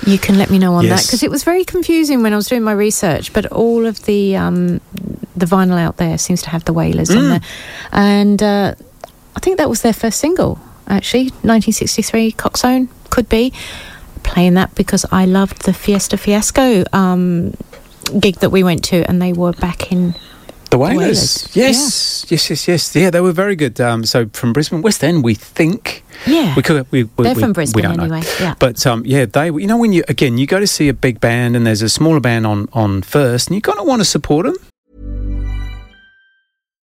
[0.04, 2.48] you can let me know on that because it was very confusing when I was
[2.48, 3.32] doing my research.
[3.32, 4.80] But all of the um,
[5.36, 7.28] the vinyl out there seems to have the Wailers on Mm.
[7.30, 7.40] there,
[7.92, 8.74] and uh,
[9.36, 10.58] I think that was their first single.
[10.88, 13.52] Actually, 1963, Coxzone could be
[14.22, 17.54] playing that because I loved the Fiesta Fiasco um,
[18.20, 20.14] gig that we went to, and they were back in
[20.70, 22.96] The Wailers, Wailers, yes, yes, yes, yes.
[22.96, 23.80] Yeah, they were very good.
[23.80, 26.02] Um, so from Brisbane, West End, we think.
[26.26, 26.54] Yeah.
[26.56, 26.90] we could.
[26.90, 28.02] We, we, They're we- from we Brisbane don't know.
[28.04, 28.54] anyway, yeah.
[28.58, 29.46] but um, yeah, they.
[29.46, 31.88] You know, when you again, you go to see a big band and there's a
[31.88, 34.56] smaller band on on first, and you kind of want to support them.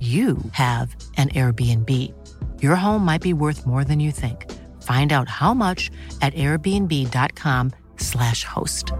[0.00, 2.12] you have an Airbnb.
[2.60, 4.52] Your home might be worth more than you think.
[4.82, 5.90] Find out how much
[6.20, 8.92] at airbnb.com/slash host.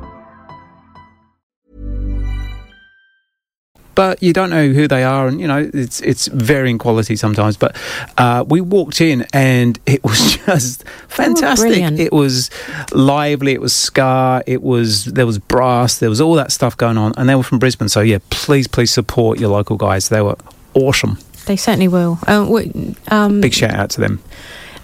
[3.97, 7.57] but you don't know who they are, and you know it's it's varying quality sometimes.
[7.57, 7.75] But
[8.19, 11.69] uh, we walked in, and it was just fantastic.
[11.69, 11.99] brilliant.
[11.99, 12.51] it was
[12.93, 13.55] lively.
[13.55, 14.45] It was ska.
[14.47, 15.99] It was there was brass.
[15.99, 17.89] There was all that stuff going on, and they were from Brisbane.
[17.89, 20.11] So yeah, please please support your local guys.
[20.11, 20.37] They were
[20.77, 21.19] awesome.
[21.47, 22.19] They certainly will.
[22.27, 24.21] Um, we, um, Big shout out to them.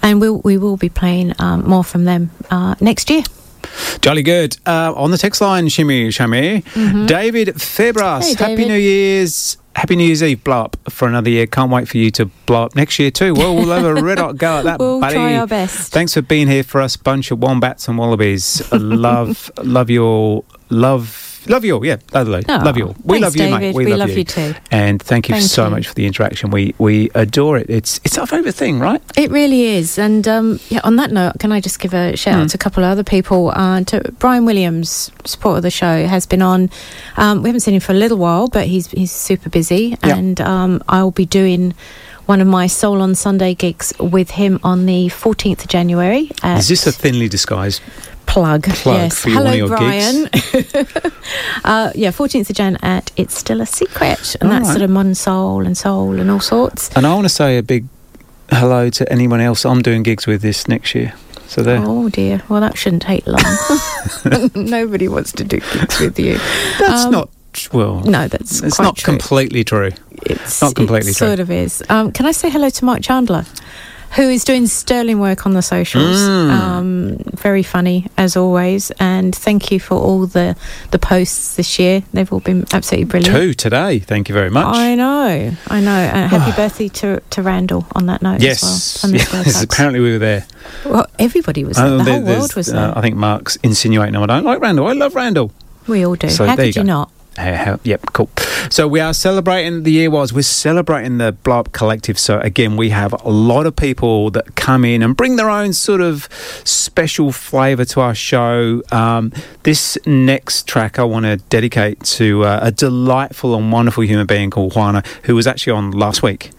[0.02, 3.22] and we'll, we will be playing um, more from them uh, next year.
[4.00, 4.56] Jolly good.
[4.66, 6.62] Uh, on the text line, Shimmy Shami,
[7.06, 8.22] David Febras.
[8.22, 8.44] Mm-hmm.
[8.44, 9.56] Hey, Happy New Year's.
[9.74, 11.46] Happy New Year's Eve, blow up for another year.
[11.46, 13.32] Can't wait for you to blow up next year too.
[13.32, 15.14] Well, we'll have a red hot go at that, We'll buddy.
[15.14, 15.90] try our best.
[15.92, 18.70] Thanks for being here for us, bunch of wombats and wallabies.
[18.70, 20.44] Love, love you all.
[20.68, 21.84] Love, love you all.
[21.84, 22.44] Yeah, lovely.
[22.48, 22.96] Aw, love you all.
[23.04, 23.74] We thanks, love you, mate.
[23.74, 24.16] We, We love, love you.
[24.18, 24.54] you too.
[24.70, 25.70] And thank you Thank so you.
[25.70, 26.50] much for the interaction.
[26.50, 27.68] We we adore it.
[27.70, 29.00] It's it's our favourite thing, right?
[29.16, 29.98] It really is.
[29.98, 32.50] And um, yeah, on that note, can I just give a shout out Mm.
[32.52, 33.50] to a couple of other people?
[33.50, 36.70] Uh, to Brian Williams, supporter of the show, has been on.
[37.16, 40.16] Um, we haven't seen him for a little while, but he's he's super busy, Yeah.
[40.16, 41.74] and um, I'll be doing.
[42.26, 46.30] One of my Soul on Sunday gigs with him on the 14th of January.
[46.44, 47.82] Is this a thinly disguised
[48.26, 48.64] plug?
[48.64, 49.18] plug yes.
[49.20, 50.28] for your- one of Hello, your Brian.
[50.32, 50.74] gigs?
[51.64, 54.72] uh, yeah, 14th of Jan at It's Still a Secret, and All that's right.
[54.72, 56.90] sort of modern soul and soul and all sorts.
[56.96, 57.86] And I want to say a big
[58.50, 61.14] hello to anyone else I'm doing gigs with this next year.
[61.46, 61.82] So there.
[61.84, 62.42] Oh dear.
[62.48, 63.40] Well, that shouldn't take long.
[64.54, 66.38] Nobody wants to do gigs with you.
[66.78, 67.30] That's Um, not
[67.72, 68.00] well.
[68.00, 69.12] No, that's it's not true.
[69.12, 69.90] completely true.
[70.24, 71.26] It's not completely it true.
[71.28, 71.82] Sort of is.
[71.90, 73.44] Um, can I say hello to Mark Chandler,
[74.16, 76.18] who is doing sterling work on the socials?
[76.20, 76.50] Mm.
[76.50, 80.56] Um, very funny as always, and thank you for all the
[80.90, 82.02] the posts this year.
[82.12, 83.34] They've all been absolutely brilliant.
[83.36, 83.98] Two today.
[83.98, 84.74] Thank you very much.
[84.76, 85.90] I know, I know.
[85.90, 89.02] And happy birthday to to Randall on that note yes.
[89.04, 89.20] as well.
[89.44, 89.62] yes.
[89.62, 90.46] Apparently we were there.
[90.84, 91.86] Well, everybody was there.
[91.86, 92.92] Oh, The there- whole world was uh.
[92.96, 94.86] I think Mark's insinuating "No, I don't like Randall.
[94.88, 95.52] I love Randall.
[95.88, 96.28] we all do.
[96.28, 97.10] So How could you you not?
[97.36, 98.28] How- yep, cool.
[98.68, 100.32] So we are celebrating the year was.
[100.32, 102.18] We're celebrating the Blow Up Collective.
[102.18, 105.72] So again, we have a lot of people that come in and bring their own
[105.72, 106.28] sort of
[106.64, 108.82] special flavour to our show.
[108.92, 114.26] Um, this next track I want to dedicate to uh, a delightful and wonderful human
[114.26, 116.50] being called Juana, who was actually on last week.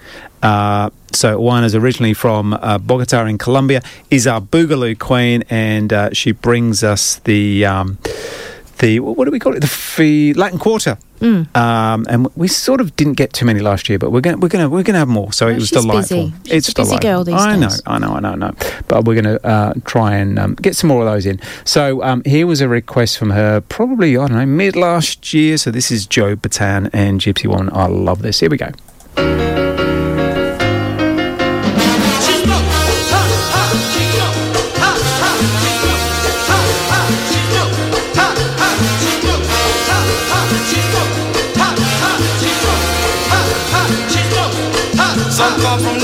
[0.42, 6.10] Uh, so Juana's originally from uh, Bogota in Colombia, is our Boogaloo queen, and uh,
[6.12, 7.98] she brings us the um,
[8.80, 9.62] the what do we call it?
[9.62, 10.98] The fee, Latin Quarter.
[11.20, 11.56] Mm.
[11.56, 14.50] Um, and we sort of didn't get too many last year, but we're gonna we're
[14.50, 15.32] gonna we're gonna have more.
[15.32, 16.30] So it was delightful.
[16.32, 16.34] busy.
[16.44, 17.00] She's it's a busy delightful.
[17.00, 17.82] girl these I know, days.
[17.86, 18.52] I know, I know, I know.
[18.88, 21.40] But we're gonna uh, try and um, get some more of those in.
[21.64, 25.58] So um, here was a request from her, probably I don't know mid last year.
[25.58, 27.70] So this is Joe Bataan and Gypsy Woman.
[27.74, 28.42] I love this.
[28.42, 29.53] Here we go.
[45.44, 46.03] Some come from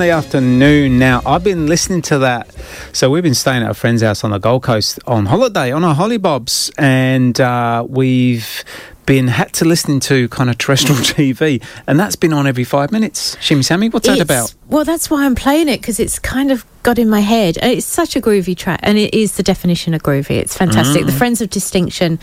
[0.00, 0.98] Sunday afternoon.
[0.98, 2.48] Now, I've been listening to that.
[2.94, 5.84] So, we've been staying at a friend's house on the Gold Coast on holiday on
[5.84, 8.64] our hollybobs, and uh, we've
[9.04, 12.90] been had to listening to kind of terrestrial TV, and that's been on every five
[12.90, 13.36] minutes.
[13.42, 14.54] Shimmy Sammy, what's that about?
[14.68, 17.58] Well, that's why I'm playing it because it's kind of got in my head.
[17.62, 20.38] It's such a groovy track, and it is the definition of groovy.
[20.38, 21.02] It's fantastic.
[21.02, 21.06] Mm.
[21.08, 22.18] The Friends of Distinction,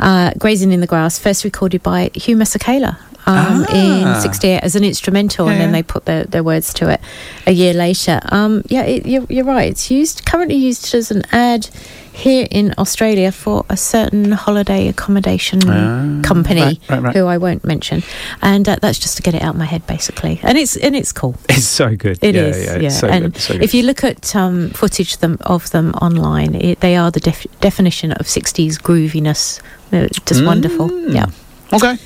[0.00, 2.98] uh, Grazing in the Grass, first recorded by Hugh Masekela.
[3.30, 4.14] Um, Ah.
[4.16, 7.00] In '68 as an instrumental, and then they put their, their words to it
[7.46, 8.20] a year later.
[8.32, 9.68] Um, yeah, it, you're, you're right.
[9.70, 11.68] It's used currently used as an ad
[12.12, 17.16] here in Australia for a certain holiday accommodation Ah, company right, right, right.
[17.16, 18.02] who I won't mention,
[18.42, 20.40] and uh, that's just to get it out of my head, basically.
[20.42, 21.34] And it's and it's cool.
[21.48, 22.18] It's so good.
[22.22, 22.88] It yeah, is, yeah, yeah.
[22.90, 23.40] so and good.
[23.42, 23.62] So good.
[23.62, 27.46] if you look at um, footage them, of them online, it, they are the def-
[27.60, 29.60] definition of 60s grooviness.
[29.90, 30.88] They're just wonderful.
[30.88, 31.14] Mm.
[31.14, 31.26] Yeah.
[31.72, 31.98] Okay,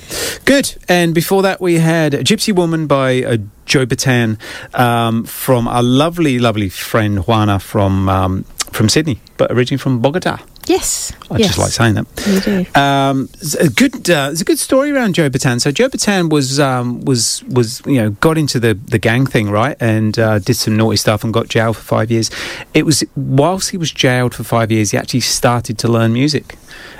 [0.45, 0.75] good.
[0.87, 4.37] And before that, we had Gypsy Woman by uh, Joe Bataan
[4.77, 10.37] um, from our lovely, lovely friend Juana from um, from Sydney, but originally from Bogota.
[10.67, 11.13] Yes.
[11.29, 11.47] I yes.
[11.47, 12.05] just like saying that.
[12.27, 12.79] You do.
[12.79, 15.61] Um, it's a good, uh, it's a good story around Joe Bataan.
[15.61, 19.49] So Joe Bataan was um, was was you know got into the the gang thing
[19.49, 22.31] right and uh, did some naughty stuff and got jailed for five years.
[22.73, 26.55] It was whilst he was jailed for five years, he actually started to learn music.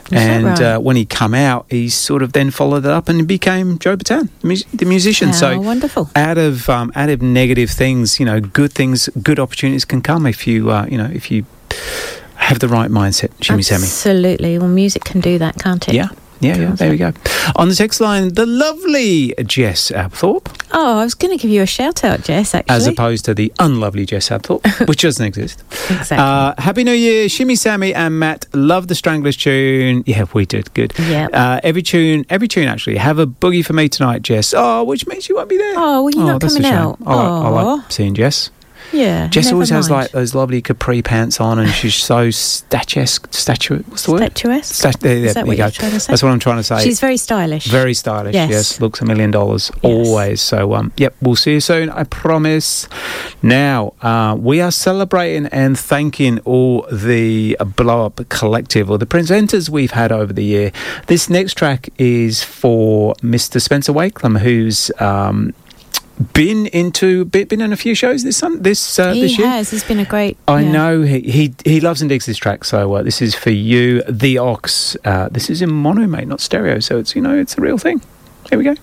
[0.10, 0.62] that and right?
[0.62, 3.98] uh, when he come out, he sort of then followed it up and became Joe
[3.98, 5.30] Bataan, the, mus- the musician.
[5.30, 6.10] How so wonderful.
[6.16, 10.26] out of um, out of negative things, you know, good things, good opportunities can come
[10.26, 11.46] if you uh, you know if you
[12.46, 13.32] have the right mindset.
[13.42, 13.84] Shimmy Sammy.
[13.84, 14.58] Absolutely.
[14.58, 15.94] Well, music can do that, can't it?
[15.96, 16.10] Yeah.
[16.42, 17.14] Yeah, yeah, there we go.
[17.56, 21.62] On the text line, the lovely Jess Abthorpe, Oh, I was going to give you
[21.62, 22.76] a shout out, Jess, actually.
[22.76, 25.64] as opposed to the unlovely Jess Abthorpe, which doesn't exist.
[25.90, 26.18] Exactly.
[26.18, 28.48] Uh, Happy New Year, Shimmy Sammy and Matt.
[28.54, 30.04] Love the Stranglers tune.
[30.06, 30.94] Yeah, we did good.
[31.00, 31.30] Yeah.
[31.32, 32.98] Uh, every tune, every tune actually.
[32.98, 34.54] Have a boogie for me tonight, Jess.
[34.56, 35.74] Oh, which means you won't be there.
[35.78, 36.98] Oh, well, you're not coming out.
[37.08, 38.52] I, I like seeing Jess.
[38.92, 39.28] Yeah.
[39.28, 43.28] Jess always has like those lovely capri pants on, and she's so statuesque.
[43.34, 44.22] Statu- what's the word?
[44.22, 44.74] Statuesque?
[44.74, 45.64] Stat- there, there, Is there what you go.
[45.66, 46.12] you're trying to say?
[46.12, 46.84] That's what I'm trying to say.
[46.84, 47.66] She's very stylish.
[47.68, 48.50] Very stylish, yes.
[48.50, 48.82] Yes.
[48.82, 50.42] Looks a million dollars always.
[50.42, 52.88] So, um, yep, we'll see you soon, I promise.
[53.42, 59.70] Now, uh, we are celebrating and thanking all the Blow Up Collective or the presenters
[59.70, 60.72] we've had over the year.
[61.08, 63.62] This next track is for Mr.
[63.62, 64.92] Spencer Wakelam, who's.
[65.00, 65.54] Um,
[66.34, 69.48] been into been been in a few shows this sun this uh, he this year.
[69.48, 69.72] has.
[69.72, 70.38] He's been a great.
[70.48, 70.72] I yeah.
[70.72, 72.64] know he, he he loves and digs this track.
[72.64, 74.96] So uh, this is for you, the Ox.
[75.04, 76.80] Uh, this is in mono, mate, not stereo.
[76.80, 78.02] So it's you know it's a real thing.
[78.50, 78.76] Here we go.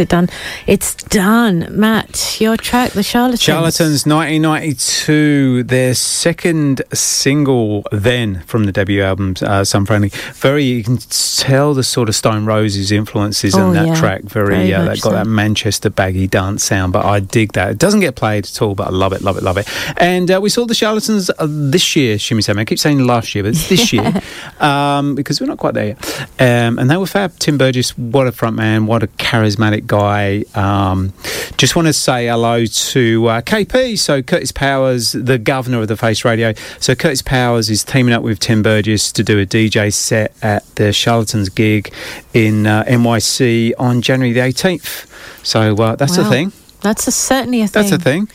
[0.00, 0.28] It done?
[0.66, 1.66] It's done.
[1.70, 3.42] Matt, your track, The Charlatans.
[3.42, 10.10] Charlatans 1992, their second single then from the debut album, uh, Some Friendly.
[10.34, 13.94] Very, you can tell the sort of Stone Roses influences Oh, in that yeah.
[13.96, 14.22] track.
[14.22, 15.12] Very, Very uh, that got so.
[15.12, 17.70] that Manchester baggy dance sound, but I dig that.
[17.72, 19.68] It doesn't get played at all, but I love it, love it, love it.
[19.96, 22.62] And uh, we saw the Charlatans uh, this year, Shimmy Sammy.
[22.62, 24.12] I keep saying last year, but it's this year
[24.60, 26.20] um, because we're not quite there yet.
[26.38, 27.36] Um, and they were fab.
[27.38, 30.44] Tim Burgess, what a front man, what a charismatic guy.
[30.54, 31.12] Um,
[31.56, 35.96] just want to say hello to uh, KP, so Curtis Powers, the governor of the
[35.96, 36.52] Face Radio.
[36.78, 40.64] So Curtis Powers is teaming up with Tim Burgess to do a DJ set at
[40.76, 41.92] the Charlatans gig
[42.32, 45.06] in uh, NYC on January the 18th.
[45.44, 46.30] So uh, that's Wow.
[46.30, 46.52] thing.
[46.80, 47.82] That's a, certainly a thing.
[47.82, 48.28] That's a thing.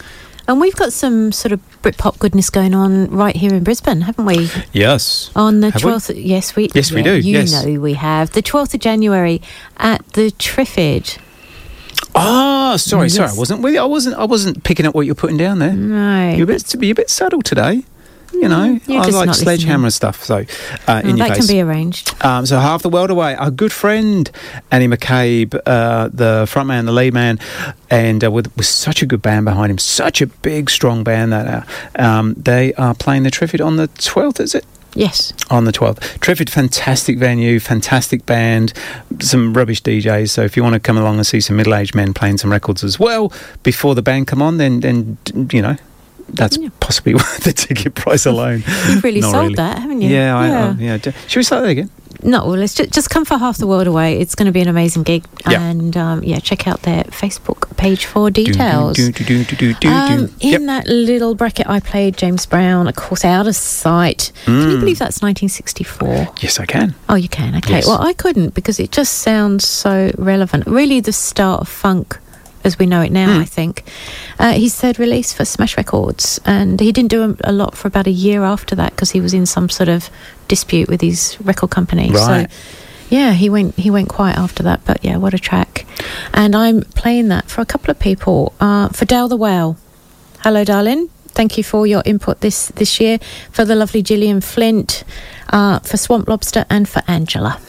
[0.45, 4.25] And we've got some sort of Britpop goodness going on right here in Brisbane, haven't
[4.25, 4.49] we?
[4.73, 5.31] Yes.
[5.37, 7.63] On the 12th, yes, we Yes, we do, You yes.
[7.63, 9.41] know we have the 12th of January
[9.77, 11.17] at the Triffid.
[12.15, 13.29] Oh, sorry, sorry.
[13.29, 13.79] I wasn't with you.
[13.81, 14.15] I wasn't.
[14.17, 15.73] I wasn't picking up what you're putting down there.
[15.73, 16.73] No, You're a bit.
[16.75, 17.83] You're a bit subtle today.
[18.33, 20.23] You know, you're I like sledgehammer stuff.
[20.23, 20.43] So, uh,
[20.87, 21.47] Oh, in your that face.
[21.47, 22.15] can be arranged.
[22.25, 23.35] Um, so half the world away.
[23.35, 24.29] Our good friend
[24.71, 27.37] Annie McCabe, uh, the front man, the lead man,
[27.91, 31.31] and uh, with, with such a good band behind him, such a big, strong band
[31.31, 31.67] that
[31.97, 34.39] uh, um, they are playing the Triffid on the twelfth.
[34.39, 34.65] Is it?
[34.95, 35.33] Yes.
[35.49, 35.99] On the 12th.
[36.19, 38.73] Triffid, fantastic venue, fantastic band,
[39.19, 40.29] some rubbish DJs.
[40.29, 42.51] So if you want to come along and see some middle aged men playing some
[42.51, 43.31] records as well
[43.63, 45.17] before the band come on, then, then
[45.51, 45.75] you know,
[46.29, 48.63] that's possibly worth the ticket price alone.
[48.87, 49.55] You've really Not sold really.
[49.55, 50.09] that, haven't you?
[50.09, 50.75] Yeah, I, Yeah.
[50.77, 50.97] I, yeah.
[51.27, 51.89] Should we start that again?
[52.23, 54.19] No, well, let's just, just come for half the world away.
[54.19, 55.61] It's going to be an amazing gig, Yeah.
[55.61, 58.95] and um, yeah, check out their Facebook page for details.
[58.97, 60.61] Do, do, do, Um, in Yep.
[60.67, 64.31] that little bracket, I played James Brown, of course, out of sight.
[64.45, 64.79] Can you Mm.
[64.79, 66.29] believe that's 1964?
[66.41, 66.95] Yes, I can.
[67.09, 67.55] Oh, you can.
[67.57, 67.73] Okay.
[67.75, 67.87] Yes.
[67.87, 70.65] Well, I couldn't because it just sounds so relevant.
[70.67, 72.17] Really, the start of funk
[72.63, 73.33] as we know it now.
[73.35, 73.41] Hmm.
[73.41, 73.83] I think
[74.39, 77.89] uh, he said release for Smash Records, and he didn't do a, a lot for
[77.89, 80.09] about a year after that because he was in some sort of
[80.55, 82.11] dispute with his record company.
[82.11, 82.51] Right.
[82.51, 82.57] So.
[83.09, 83.75] Yeah, he went.
[83.75, 85.85] He went quiet after that, but yeah, what a track!
[86.33, 88.53] And I'm playing that for a couple of people.
[88.59, 89.77] Uh, for Dale the Whale,
[90.43, 91.09] hello, darling.
[91.37, 93.19] Thank you for your input this this year.
[93.51, 95.03] For the lovely Gillian Flint,
[95.49, 97.59] uh, for Swamp Lobster, and for Angela.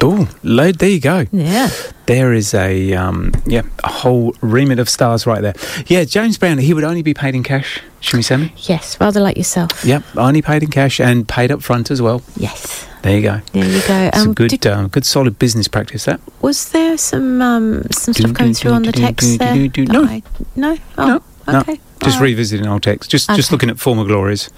[0.00, 0.78] Oh, load.
[0.80, 1.24] There you go.
[1.32, 1.70] Yeah.
[2.06, 5.54] There is a um, yeah a whole remit of stars right there.
[5.86, 6.58] Yeah, James Brown.
[6.58, 7.80] He would only be paid in cash.
[8.00, 8.52] Should Shimmy Sammy.
[8.58, 9.82] Yes, rather like yourself.
[9.84, 12.22] Yep, only paid in cash and paid up front as well.
[12.36, 12.86] Yes.
[13.00, 13.40] There you go.
[13.52, 13.96] There you go.
[14.12, 16.04] It's a Um, good, did- um, good solid business practice.
[16.04, 16.20] That.
[16.42, 19.54] Was there some um, some stuff Do, going do, through do, on the text there?
[19.54, 20.04] do, do, that no.
[20.04, 20.22] I-
[20.56, 20.76] no.
[20.98, 21.06] Oh,
[21.46, 21.76] No, no.
[22.04, 22.10] Okay.
[22.10, 24.48] Just revisiting old texts, Just just looking at former glories.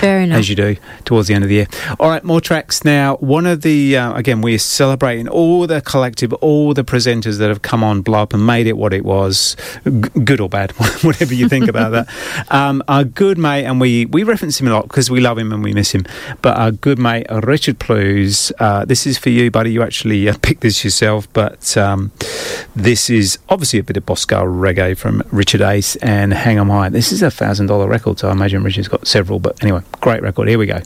[0.00, 0.38] Fair enough.
[0.38, 1.66] As you do towards the end of the year.
[2.00, 3.16] All right, more tracks now.
[3.16, 7.62] One of the, uh, again, we're celebrating all the collective, all the presenters that have
[7.62, 9.90] come on Blow Up and made it what it was, g-
[10.24, 10.72] good or bad,
[11.02, 12.08] whatever you think about that.
[12.50, 15.52] Um, our good mate, and we, we reference him a lot because we love him
[15.52, 16.04] and we miss him,
[16.42, 19.72] but our good mate, Richard Plews, uh, this is for you, buddy.
[19.72, 22.12] You actually uh, picked this yourself, but um,
[22.74, 26.70] this is obviously a bit of Boscar reggae from Richard Ace and Hang Hang 'em
[26.70, 26.88] High.
[26.96, 30.22] This is a thousand dollar record, so I imagine Richard's got several, but anyway, great
[30.22, 30.48] record.
[30.48, 30.80] Here we go.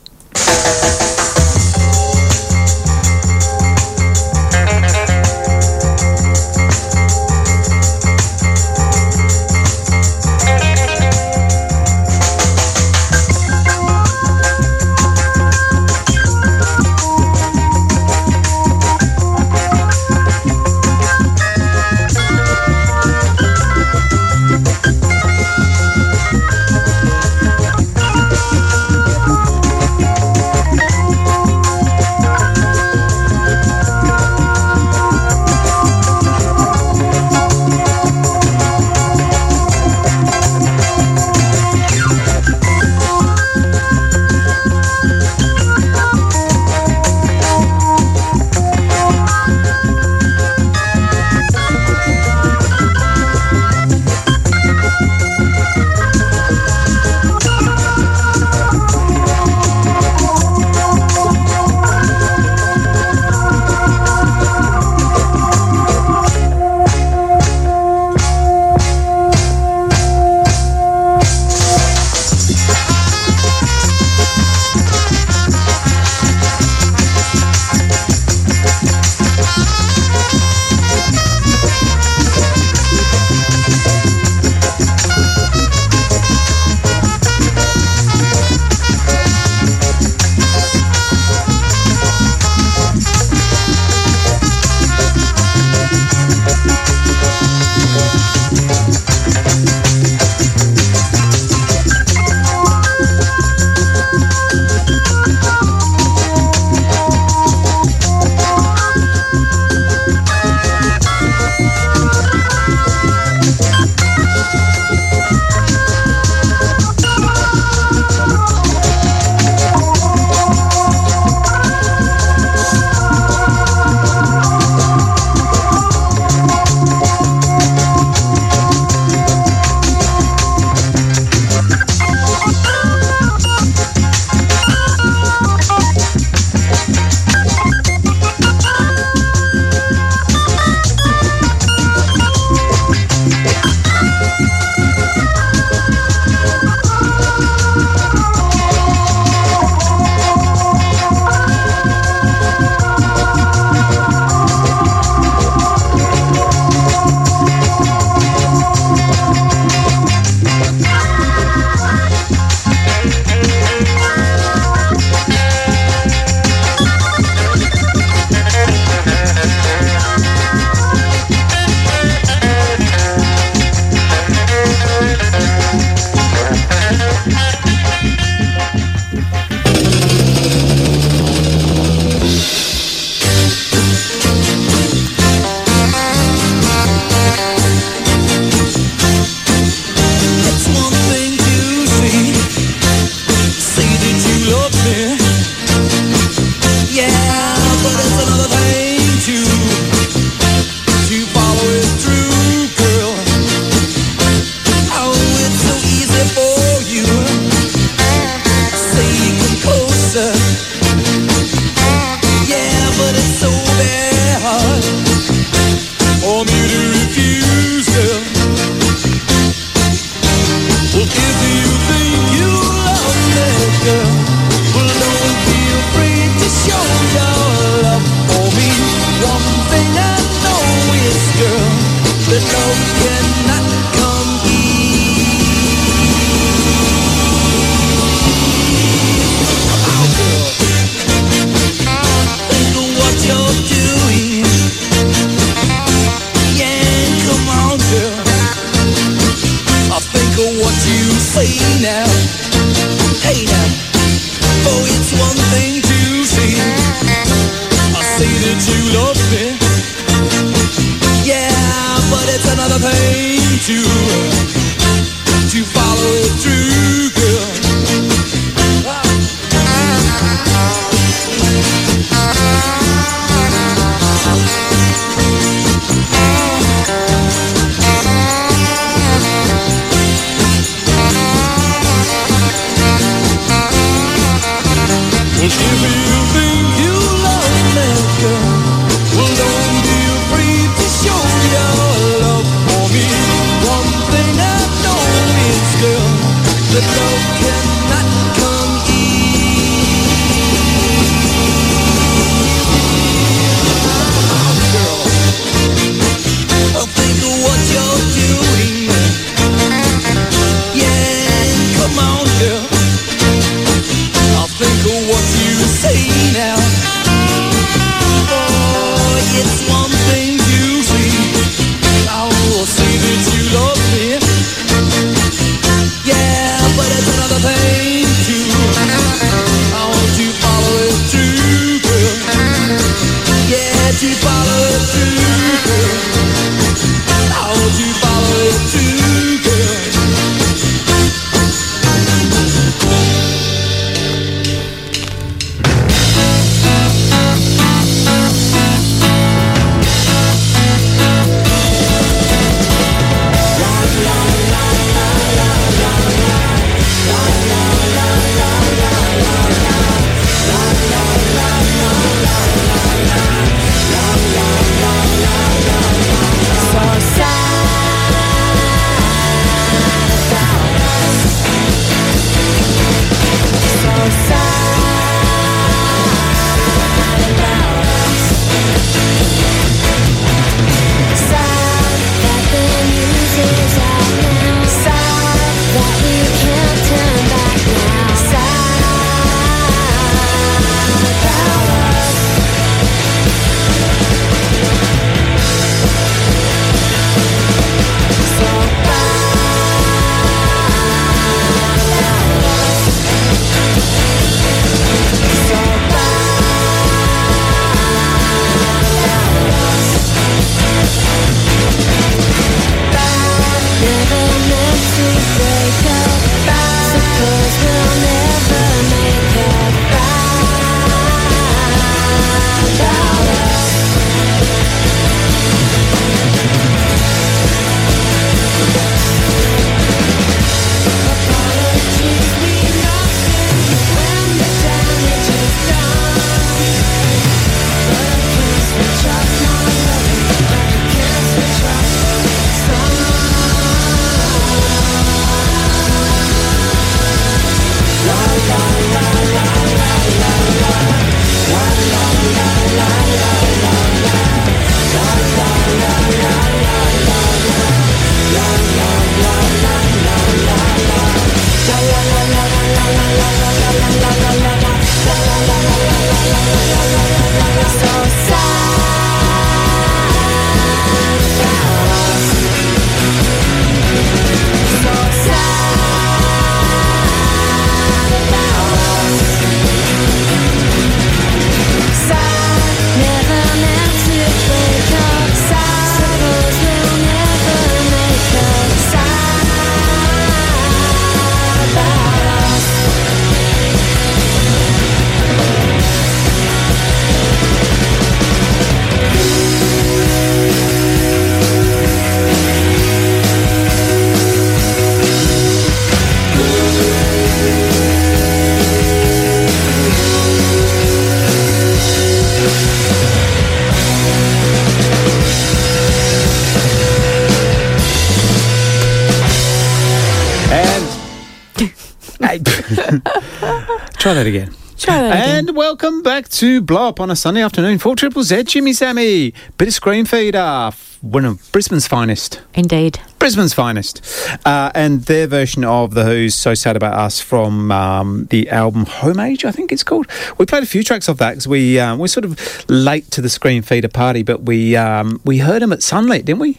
[524.10, 524.52] Try that again.
[524.76, 525.48] Try that again.
[525.48, 528.46] And welcome back to Blow Up on a Sunday afternoon for Triple Z.
[528.48, 532.42] Shimmy Sammy, bit of Screamfeeder, f- one of Brisbane's finest.
[532.54, 532.98] Indeed.
[533.20, 534.02] Brisbane's finest.
[534.44, 538.84] Uh, and their version of The Who's So Sad About Us from um, the album
[538.84, 540.08] Homage, I think it's called.
[540.38, 543.20] We played a few tracks off that because we, um, we're sort of late to
[543.20, 546.58] the Screamfeeder party, but we, um, we heard them at Sunlit, didn't we?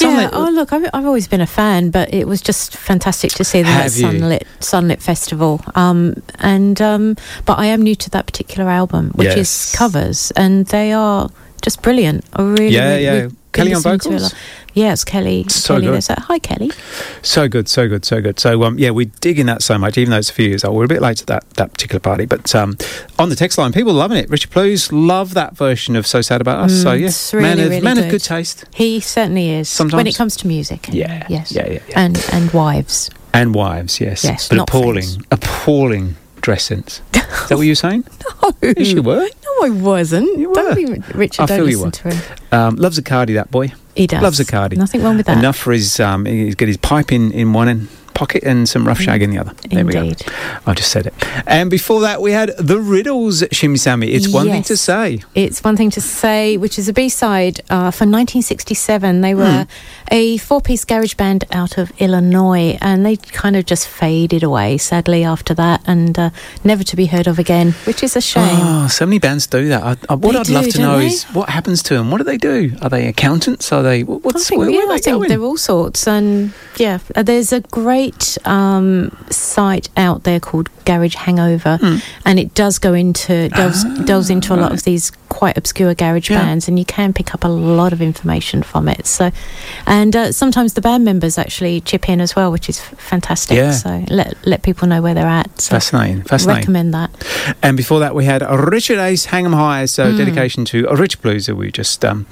[0.00, 3.44] Yeah, oh look, I've, I've always been a fan, but it was just fantastic to
[3.44, 4.02] see them at Have you?
[4.02, 5.60] Sunlit Sunlit Festival.
[5.74, 9.38] Um, and um, but I am new to that particular album, which Yes.
[9.72, 11.28] is covers, and they are
[11.62, 12.24] just brilliant.
[12.34, 13.28] I really, Yeah, really, yeah.
[13.52, 14.34] Kelly on listening to it a vocals?
[14.74, 15.44] Yeah, it's Kelly.
[15.48, 16.02] So Kelly good.
[16.04, 16.18] that.
[16.20, 16.70] Hi, Kelly.
[17.20, 18.40] So good, so good, so good.
[18.40, 20.64] So um, yeah, we dig in that so much, even though it's a few years
[20.64, 20.74] old.
[20.76, 22.78] We're a bit late to that that particular party, but um,
[23.18, 24.30] on the text line, people loving it.
[24.30, 27.44] Richard Plews love that version of "So Sad About Us." so Mm, yeah, it's really,
[27.46, 28.10] man of really man of good.
[28.12, 29.68] good taste He certainly is.
[29.68, 30.88] Sometimes when it comes to music.
[30.90, 31.52] Yeah, Yes.
[31.52, 33.10] yeah, yeah, And and wives.
[33.34, 34.00] and wives.
[34.00, 37.00] Yes, Yes, but appalling, appalling dress sense.
[37.14, 38.04] Is that what you were saying?
[38.42, 39.20] no, yes, you were.
[39.20, 40.38] No, I wasn't.
[40.38, 40.54] You were.
[40.54, 41.90] Don't be, Richard, I don't feel you were.
[41.90, 42.36] to him.
[42.52, 43.72] Um, loves a cardi, that boy.
[43.96, 44.22] He does.
[44.22, 44.76] Loves a cardi.
[44.76, 45.38] Nothing wrong with that.
[45.38, 45.98] Enough for his.
[45.98, 49.30] Um, he's got his pipe in in one end pocket and some rough shag in
[49.30, 49.52] the other.
[49.70, 50.10] There we go.
[50.66, 51.14] I just said it.
[51.46, 54.08] And before that, we had the riddles, Shimmy Sammy.
[54.12, 55.20] It's one thing to say.
[55.34, 59.20] It's one thing to say, which is a B side uh, for 1967.
[59.20, 60.14] They were Hmm.
[60.14, 64.78] a four piece garage band out of Illinois, and they kind of just faded away,
[64.78, 66.30] sadly, after that, and uh,
[66.64, 68.58] never to be heard of again, which is a shame.
[68.60, 69.82] Oh, so many bands do that.
[69.82, 71.06] I, I, what They I'd do, love to know they?
[71.06, 72.10] is what happens to them.
[72.10, 72.76] What do they do?
[72.82, 73.72] Are they accountants?
[73.72, 74.02] Are they?
[74.04, 76.98] what- What's I think, where, yeah, where are I think they're all sorts, and yeah,
[77.14, 78.01] there's a great
[78.44, 81.96] um, site out there called Garage Hangover, Hmm.
[82.24, 86.30] and it does go into delves, delves into a lot of these quite obscure garage
[86.30, 86.42] Ah, Yeah.
[86.44, 89.06] bands, and you can pick up a lot of information from it.
[89.06, 89.30] So,
[89.86, 93.56] and uh, sometimes the band members actually chip in as well, which is f- fantastic.
[93.56, 93.72] Yeah.
[93.72, 95.48] So let let people know where they're at.
[95.60, 96.60] So Fascinating, fascinating.
[96.60, 97.10] Recommend that.
[97.62, 98.42] And before that, we had
[98.76, 99.86] Richard Ace, Hang 'em High.
[99.86, 100.16] So, Mm.
[100.18, 102.26] dedication to a Rich Plews, who we've just um,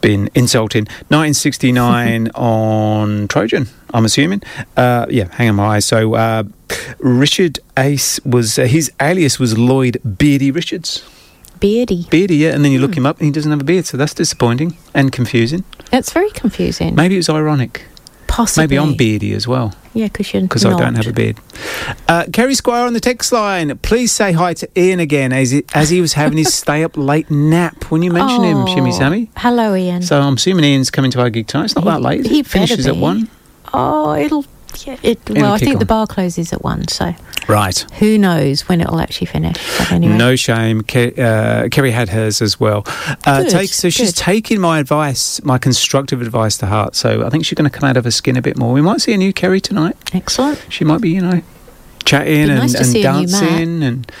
[0.00, 0.86] been insulting.
[1.10, 4.42] 1969 on Trojan, I'm assuming.
[4.76, 5.80] Uh, yeah, Hang 'em High.
[5.80, 6.42] So, uh,
[6.98, 11.02] Richard Ace was, uh, his alias was Lloyd Beardy Richards.
[11.60, 12.06] Beardy.
[12.10, 12.50] Beardy, yeah.
[12.54, 13.86] And then you look him up and he doesn't have a beard.
[13.86, 15.64] So, that's disappointing and confusing.
[15.90, 16.94] That's very confusing.
[16.94, 17.84] Maybe it was ironic.
[18.26, 18.62] Possibly.
[18.64, 19.72] Maybe I'm beardy as well.
[19.94, 21.38] Yeah, because you're because I don't have a beard.
[22.06, 23.78] Uh, Kerry Squire on the text line.
[23.78, 26.96] Please say hi to Ian again as he, as he was having his stay up
[26.98, 29.30] late nap when you mention him, Shimmy Oh, Sammy.
[29.36, 30.02] Hello, Ian.
[30.02, 31.66] So I'm assuming Ian's coming to our gig tonight.
[31.66, 32.26] It's not that late.
[32.26, 33.00] he finishes better at be.
[33.00, 33.30] one.
[33.72, 34.44] Oh, it'll.
[34.84, 37.14] Yeah, it, well, I think the bar closes at one, so
[37.48, 37.78] Right.
[37.98, 39.56] who knows when it'll actually finish.
[39.92, 40.82] Anyway, No shame.
[40.82, 42.82] Ke- uh, Kerry had hers as well.
[43.24, 44.16] Uh, Good, take, so she's good.
[44.16, 46.96] taking my advice, my constructive advice to heart.
[46.96, 48.72] So I think she's going to come out of her skin a bit more.
[48.72, 49.96] We might see a new Kerry tonight.
[50.12, 50.64] Excellent.
[50.68, 51.42] She might be, you know,
[52.04, 53.40] chatting and, nice and see a new Matt.
[53.40, 54.12] dancing and.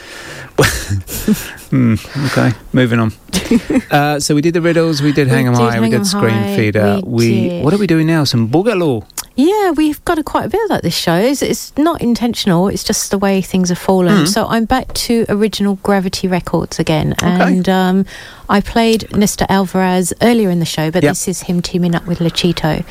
[1.70, 1.94] Hmm,
[2.26, 3.12] okay, moving on.
[3.90, 6.30] uh, so we did the riddles, we did We hang 'em high, we did screen
[6.30, 7.00] High, feeder.
[7.04, 7.64] we did.
[7.64, 8.22] what are we doing now?
[8.22, 9.04] Some boogaloo.
[9.34, 11.16] Yeah, we've got a, quite a bit of that this show.
[11.16, 14.24] It's, it's not intentional, it's just the way things have fallen.
[14.24, 14.28] Mm.
[14.28, 17.12] So I'm back to original Gravity Records again.
[17.14, 17.26] Okay.
[17.26, 18.06] And um,
[18.48, 21.10] I played Nesta Alvarez earlier in the show, but Yep.
[21.10, 22.84] this is him teaming up with Lachito.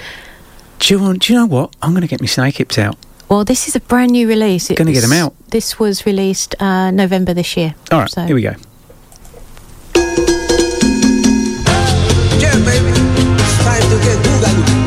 [0.80, 1.74] Do you, want, do you know what?
[1.82, 2.98] I'm going to get my snake hips out.
[3.30, 4.70] Well, this is a brand new release.
[4.70, 5.34] It Gonna get them out.
[5.50, 7.74] This was released uh, November this year.
[7.92, 8.54] All right, So- here we go.
[12.40, 14.85] Yeah, baby, it's time to get boogaloo.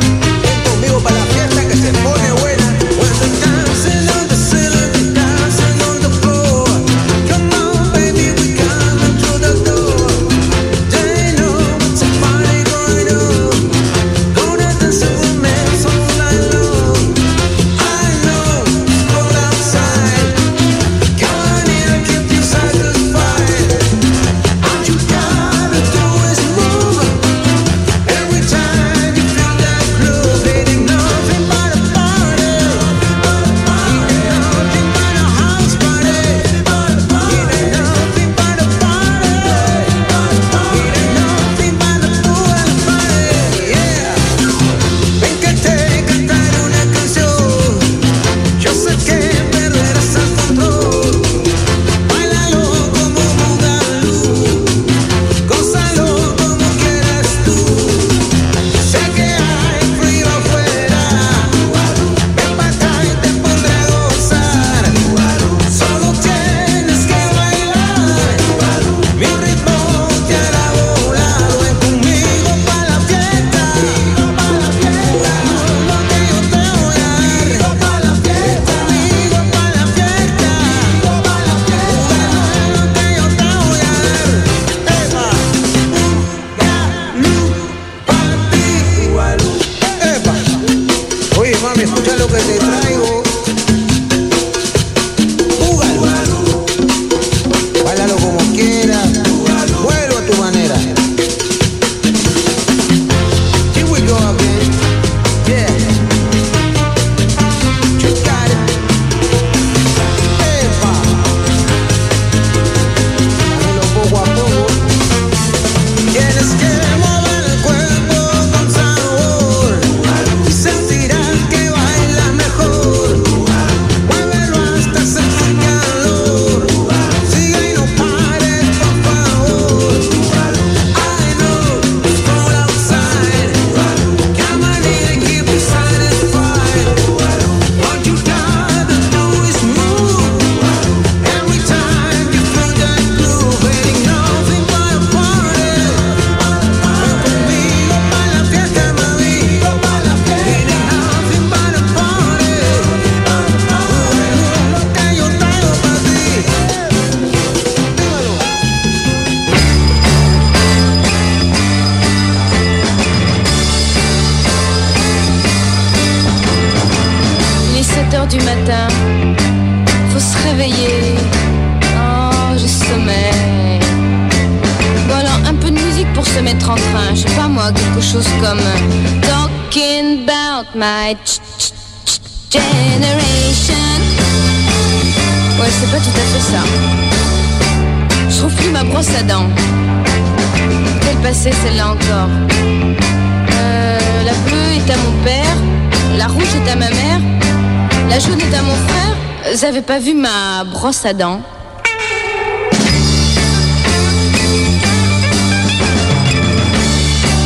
[201.03, 201.43] Brosse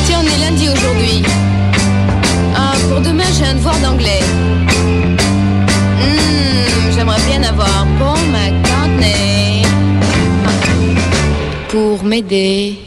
[0.07, 1.23] Tiens, on est lundi aujourd'hui.
[2.55, 4.21] Ah, pour demain, j'ai un devoir d'anglais.
[6.01, 9.63] Hmm, J'aimerais bien avoir Paul McCartney
[11.69, 12.79] pour m'aider.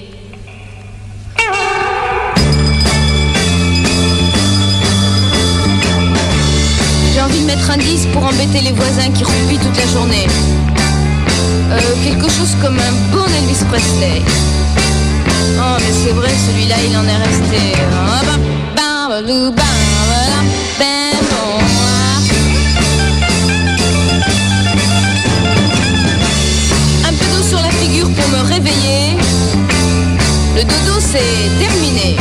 [7.14, 10.28] J'ai envie de mettre un disque pour embêter les voisins qui roupillent toute la journée.
[11.72, 14.22] Euh, quelque chose comme un bon Elvis Presley.
[15.58, 17.76] Oh, mais c'est vrai, celui-là, il en est resté.
[17.94, 18.38] Ah, bah,
[18.76, 19.22] bah,
[19.56, 19.64] bah.
[27.08, 29.18] Un peu d'eau sur la figure pour me réveiller.
[30.56, 32.16] Le dodo, c'est terminé.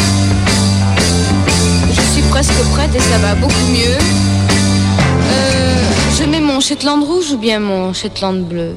[1.93, 3.99] Je suis presque prête et ça va beaucoup mieux.
[5.33, 5.75] Euh,
[6.19, 8.77] je mets mon Shetland rouge ou bien mon Shetland bleu?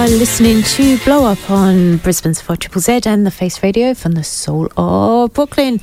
[0.00, 4.12] are listening to Blow Up on Brisbane's 4 Triple Z and the Face Radio from
[4.12, 5.78] the soul of Brooklyn.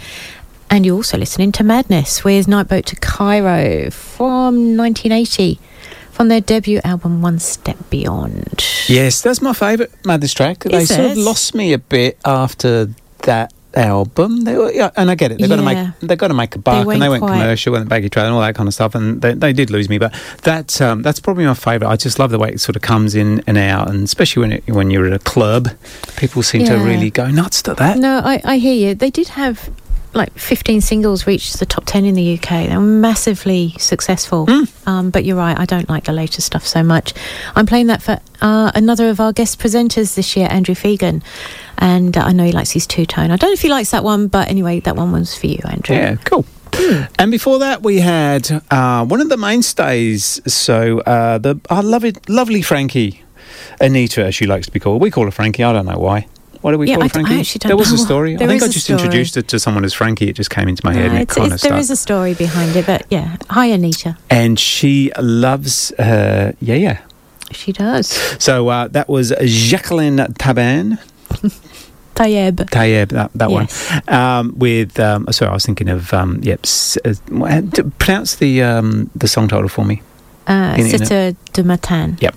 [0.71, 5.59] And you're also listening to Madness with Nightboat to Cairo from 1980
[6.09, 8.65] from their debut album One Step Beyond.
[8.87, 10.63] Yes, that's my favourite Madness track.
[10.63, 12.89] They Is sort of lost me a bit after
[13.19, 14.41] that album.
[14.41, 15.39] They were, yeah, and I get it.
[15.39, 17.39] They've got to make they've got to make a buck, went and they went quite-
[17.39, 19.87] commercial and baggy trailer and all that kind of stuff, and they, they did lose
[19.89, 19.97] me.
[19.97, 20.13] But
[20.43, 21.91] that um, that's probably my favourite.
[21.91, 24.51] I just love the way it sort of comes in and out, and especially when
[24.53, 25.69] it, when you're at a club,
[26.17, 27.97] people seem to really go nuts to that.
[27.97, 28.95] No, I, I hear you.
[28.95, 29.69] They did have
[30.13, 32.67] like 15 singles reached the top 10 in the UK.
[32.67, 34.47] They were massively successful.
[34.85, 37.13] Um, but you're right, I don't like the later stuff so much.
[37.55, 41.23] I'm playing that for uh, another of our guest presenters this year, Andrew Fegan.
[41.77, 43.31] And uh, I know he likes his two tone.
[43.31, 45.59] I don't know if he likes that one, but anyway, that one was for you,
[45.65, 45.95] Andrew.
[45.95, 46.45] Yeah, cool.
[47.17, 50.39] And before that, we had uh, one of the mainstays.
[50.51, 53.23] So uh, the our lovely, lovely Frankie,
[53.81, 55.01] Anita, as she likes to be called.
[55.01, 55.63] We call her Frankie.
[55.63, 56.27] I don't know why.
[56.61, 57.39] Why do we Yeah, call I d- I Frankie?
[57.39, 58.35] actually don't there was a story.
[58.35, 58.99] There I think I just story.
[59.01, 60.29] introduced it to someone as Frankie.
[60.29, 62.75] It just came into my head, and it it's, it's, there is a story behind
[62.75, 63.37] it, but yeah.
[63.49, 64.17] Hi, Anita.
[64.29, 66.53] And she loves her.
[66.61, 66.97] Yeah, yeah.
[67.51, 68.07] She does.
[68.43, 70.99] So uh, that was Jacqueline Taban.
[72.15, 72.55] Taïeb.
[72.71, 73.91] Taïeb, that, that Yes.
[74.07, 74.13] one.
[74.15, 76.61] Um, with, um, sorry, I was thinking of, um, yep,
[77.05, 77.13] uh,
[77.99, 80.01] pronounce the um, the song title for me.
[80.47, 82.17] Uh, In- de Matin.
[82.19, 82.35] Yep.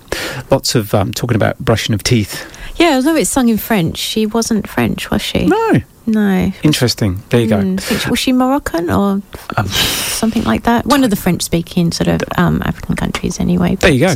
[0.51, 2.45] Lots of um, talking about brushing of teeth.
[2.77, 5.45] Yeah, although it's sung in French, she wasn't French, was she?
[5.45, 5.71] No.
[6.07, 6.51] No.
[6.63, 7.21] Interesting.
[7.29, 7.57] There you go.
[7.57, 9.21] Mm, she- was she Moroccan or
[9.55, 10.85] Um, something like that?
[10.87, 13.75] One of the French-speaking sort of um, African countries, anyway.
[13.75, 14.15] There you go.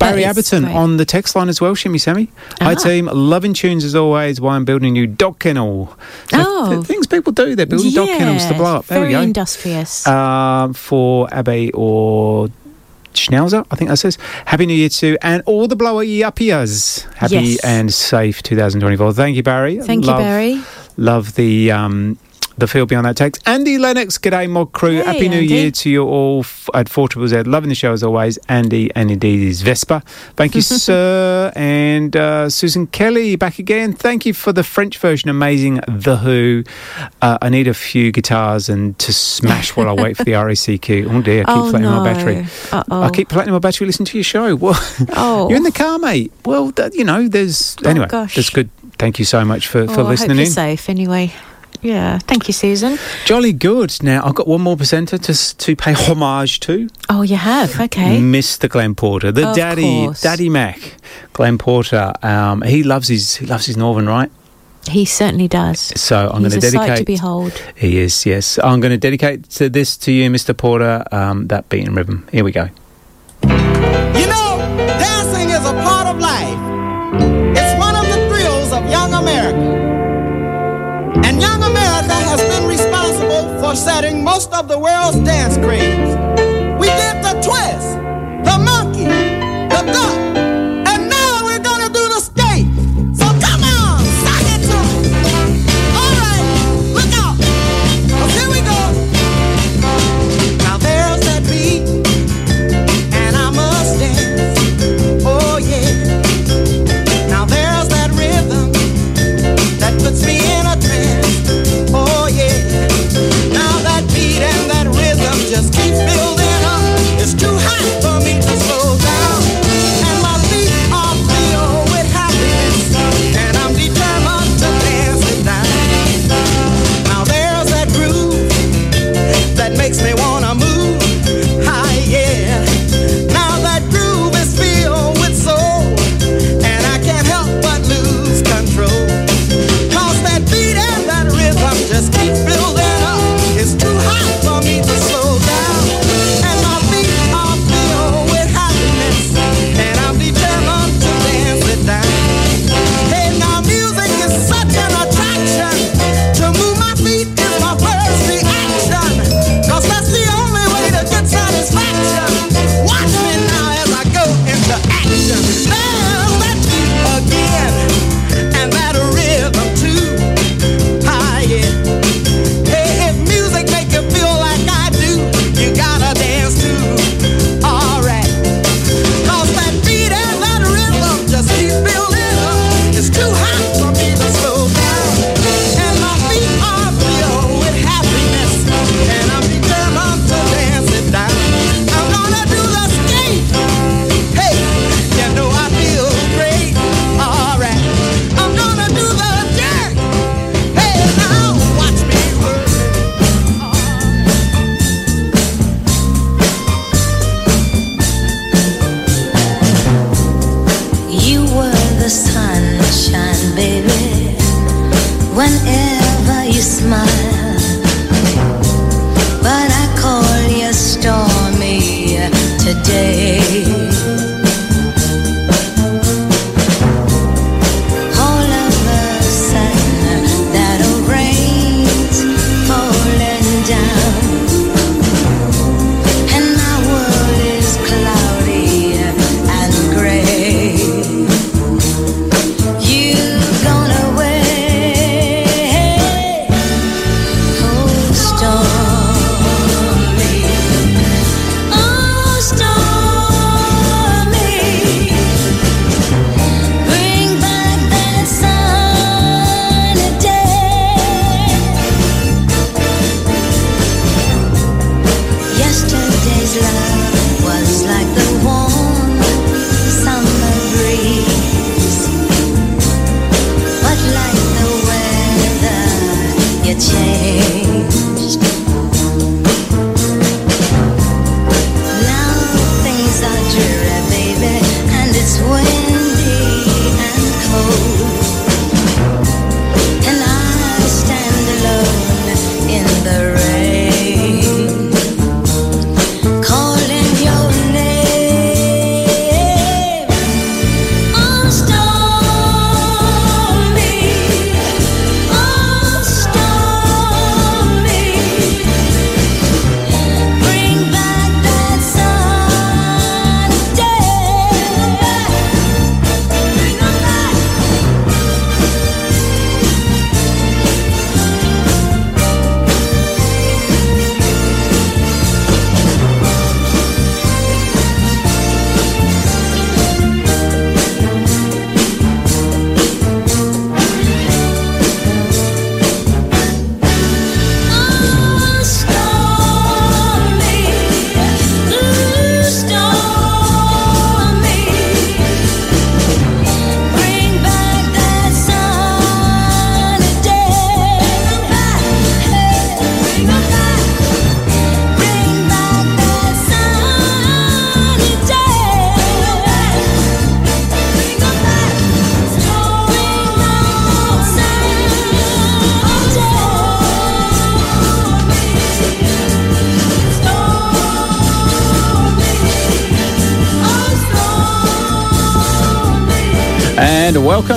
[0.00, 0.74] Barry Aberton great.
[0.74, 2.28] on the text line as well, Shimmy Sammy.
[2.60, 2.74] Hi Ah.
[2.74, 4.40] team, loving tunes as always.
[4.40, 5.96] Why I'm building a new dog kennel.
[6.32, 6.70] So Oh.
[6.74, 8.86] th- things people do, they're building dog kennels to blow up.
[8.88, 9.22] There very we go.
[9.22, 10.04] industrious.
[10.08, 12.48] um, for Abe or
[13.14, 14.18] Schnauzer, I think that says.
[14.46, 17.04] Happy New Year to and all the blower yuppies.
[17.14, 17.64] Happy Yes.
[17.64, 19.12] and safe 2024.
[19.12, 19.78] Thank you, Barry.
[19.80, 20.60] Thank Love- you, Barry.
[20.96, 22.18] Love the um,
[22.58, 23.42] the feel beyond that text.
[23.46, 24.96] Andy Lennox, g'day, mod crew.
[24.96, 27.42] Hey, Happy New Year to you all f- at Four Triple Z.
[27.44, 28.38] Loving the show as always.
[28.48, 30.00] Andy and indeed his Vespa.
[30.36, 31.52] Thank you, sir.
[31.56, 33.92] And uh, Susan Kelly back again.
[33.92, 35.30] Thank you for the French version.
[35.30, 35.80] Amazing.
[35.88, 36.64] The Who.
[37.20, 41.10] Uh, I need a few guitars and to smash while I wait for the RACQ.
[41.10, 42.00] Oh dear, I keep Oh, flattening no.
[42.02, 42.46] my battery.
[42.72, 43.02] Uh-oh.
[43.02, 43.86] I keep flattening my battery.
[43.86, 44.56] Listen to your show.
[44.62, 44.74] Well,
[45.16, 45.48] Oh.
[45.48, 46.32] you're in the car, mate.
[46.44, 48.06] Well, that, you know, there's anyway.
[48.08, 48.34] gosh.
[48.36, 48.70] That's good.
[48.98, 50.50] Thank you so much for, for oh, I listening hope you're in.
[50.52, 51.32] safe anyway.
[51.82, 52.96] Yeah, thank you, Susan.
[53.24, 53.92] Jolly good.
[54.02, 56.88] Now I've got one more presenter to to pay homage to.
[57.08, 57.78] Oh, you have?
[57.80, 58.18] Okay.
[58.20, 58.68] Mr.
[58.68, 60.20] Glenn Porter, the Of daddy, course.
[60.22, 60.78] Daddy Mac,
[61.32, 62.12] Glenn Porter.
[62.22, 64.30] Um, he loves his he loves his Northern, right?
[64.88, 65.78] He certainly does.
[66.00, 67.52] So I'm He's going to a sight to behold.
[67.76, 68.58] He is, yes.
[68.58, 70.56] I'm going to dedicate to this to you, Mr.
[70.56, 71.04] Porter.
[71.12, 72.26] Um, that beating rhythm.
[72.32, 72.68] Here we go.
[73.42, 74.58] You know,
[74.98, 76.58] dancing is a part of life.
[77.56, 79.71] It's one of the thrills of young America.
[81.24, 86.21] And young America has been responsible for setting most of the world's dance craze.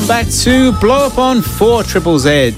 [0.08, 2.54] Welcome back to Blow Up on 4 Triple Z.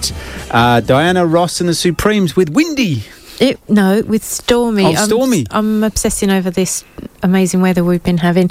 [0.51, 3.03] Uh, Diana Ross and the Supremes with Windy.
[3.39, 4.83] It, no, with Stormy.
[4.83, 5.45] Oh, I'm- Stormy.
[5.51, 6.83] I'm, obsessing over this
[7.23, 8.49] amazing weather we've been having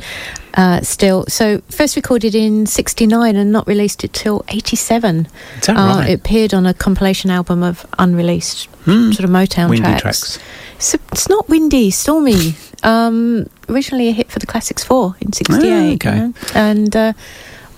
[0.54, 1.24] uh, still.
[1.28, 5.26] So, first recorded in 69 and not released it till 87.
[5.60, 6.10] Is that Uh, right?
[6.10, 9.10] It appeared on a compilation album of unreleased Hmm.
[9.12, 10.00] sort of Motown Windy tracks.
[10.00, 10.38] tracks.
[10.78, 12.54] So it's not windy, stormy.
[12.82, 15.60] Um, originally a hit for the Classics 4 in 68.
[15.70, 16.16] Ah, okay.
[16.16, 17.12] you know, And uh,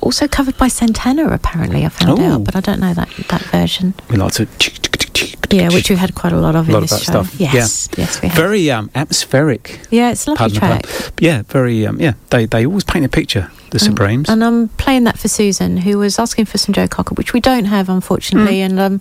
[0.01, 2.25] also covered by Santana, apparently, I found Ooh.
[2.25, 3.95] out, but I don't know that, that version.
[4.11, 4.47] We like to.
[5.51, 7.25] Yeah, which we had quite a lot of A in lot of this that show.
[7.25, 7.41] stuff.
[7.41, 8.05] Yes, yeah.
[8.05, 8.37] yes, we have.
[8.37, 9.81] Very um, atmospheric.
[9.91, 10.85] Yeah, it's a lovely track.
[11.21, 11.87] Yeah, very.
[11.87, 13.51] Um, yeah, they they always paint a picture.
[13.71, 14.29] The Supremes.
[14.31, 17.41] And I'm playing that for Susan, who was asking for some Joe Cocker, which we
[17.41, 18.59] don't have, unfortunately.
[18.59, 18.65] Mm.
[18.71, 19.01] And um,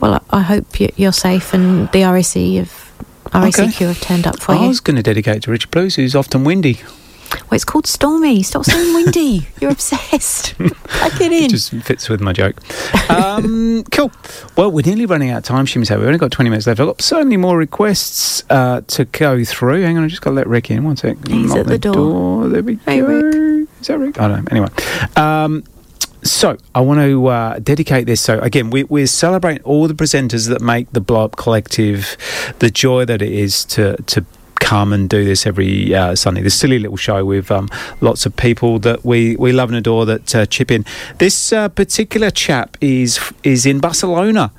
[0.00, 2.92] well, I I hope you- you're safe and the RSC have
[3.32, 4.64] RACQ have turned up for I you.
[4.64, 6.80] I was going to dedicate it to Richard Plews, who's often windy.
[7.32, 8.42] Well, it's called Stormy.
[8.42, 9.48] Stop saying windy.
[9.60, 10.54] You're obsessed.
[10.58, 11.44] Plug it in.
[11.44, 12.56] It just fits with my joke.
[13.10, 14.12] Um, cool.
[14.56, 15.84] Well, we're nearly running out of time, Shimmy.
[15.86, 16.80] So we've only got 20 minutes left.
[16.80, 19.82] I've got so many more requests uh, to go through.
[19.82, 20.84] Hang on, I just got to let Rick in.
[20.84, 21.16] One sec.
[21.26, 22.48] He's Lock at the door.
[22.48, 23.06] There we Hey, go.
[23.06, 23.68] Rick.
[23.80, 24.20] Is that Rick?
[24.20, 24.48] I don't know.
[24.50, 24.68] Anyway.
[25.16, 25.64] Um,
[26.22, 28.20] so I want to uh, dedicate this.
[28.20, 32.16] So again, we, we're celebrating all the presenters that make the Blow Up Collective
[32.58, 34.24] the joy that it is to to
[34.60, 36.42] come and do this every uh, Sunday.
[36.42, 37.68] This silly little show with um,
[38.00, 40.84] lots of people that we, we love and adore that uh, chip in.
[41.18, 44.52] This uh, particular chap is is in Barcelona.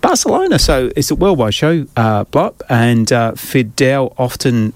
[0.00, 4.72] Barcelona, so it's a worldwide show, uh, Blow Up, and uh, Fidel often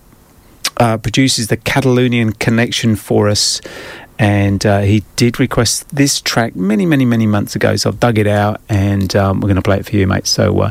[0.76, 3.60] uh, produces the Catalonian connection for us.
[4.18, 7.76] And uh, he did request this track many, many, many months ago.
[7.76, 10.26] So I've dug it out and um, we're going to play it for you, mate.
[10.26, 10.70] So, uh,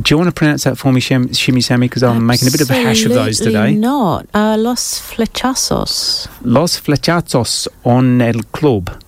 [0.00, 1.88] do you want to pronounce that for me, Shim, Shimmy Sammy?
[1.88, 3.74] Because I'm making a bit of a hash of those today.
[3.74, 4.26] not.
[4.34, 6.28] Uh, Los Flechazos.
[6.42, 9.02] Los Flechazos on el club.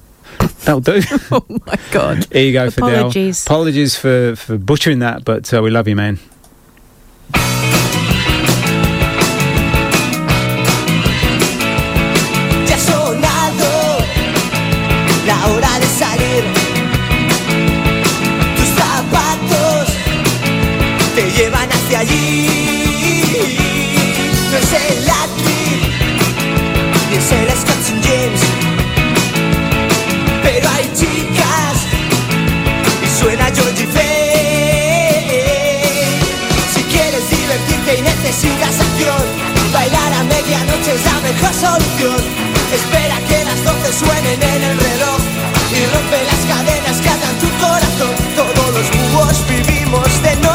[0.64, 1.00] That'll do.
[1.30, 2.26] oh my God.
[2.32, 2.88] Here you go, Fidel.
[2.90, 3.46] Apologies.
[3.46, 6.18] Apologies for, for butchering that, but uh, we love you, man.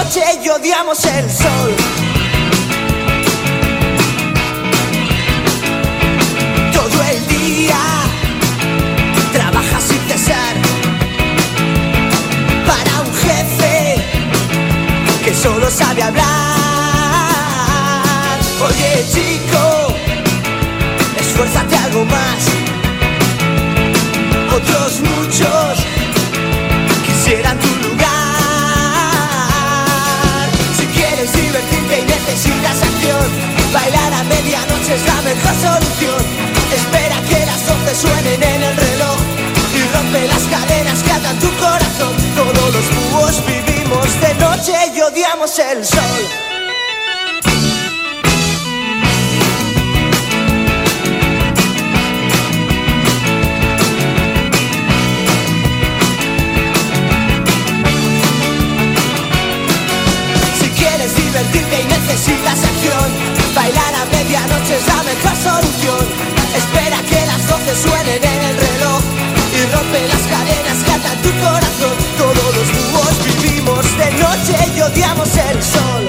[0.09, 1.75] Noche y odiamos el sol.
[6.73, 7.77] Todo el día
[9.31, 10.55] trabajas sin cesar
[12.65, 14.03] para un jefe
[15.23, 16.25] que solo sabe hablar.
[18.67, 19.93] Oye chico,
[21.19, 22.47] esfuérzate algo más.
[24.55, 25.78] Otros muchos
[35.53, 36.21] solución.
[36.73, 39.17] Espera que las 12 suenen en el reloj
[39.75, 42.13] y rompe las cadenas que atan tu corazón.
[42.35, 46.58] Todos los búhos vivimos de noche y odiamos el sol.
[64.71, 66.05] Es la mejor solución.
[66.55, 69.01] Espera que las 12 suenen en el reloj
[69.57, 71.95] y rompe las cadenas que atan tu corazón.
[72.17, 76.07] Todos los búhos vivimos de noche y odiamos el sol.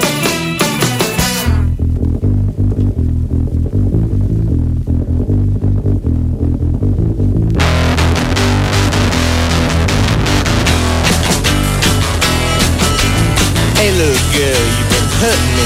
[13.77, 15.61] Hey, little girl, you've been hurting me.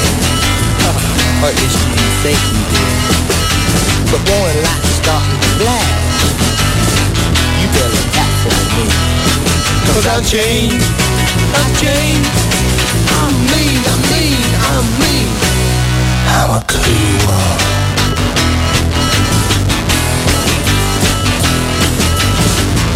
[2.34, 2.96] You did.
[4.10, 6.26] But boy, light's starting to blast,
[7.62, 8.86] you better out for me.
[9.94, 10.86] Cause I've changed,
[11.54, 12.34] I've changed.
[13.22, 14.42] I'm mean, I'm mean,
[14.74, 15.30] I'm mean.
[16.36, 17.60] I'm a cool one.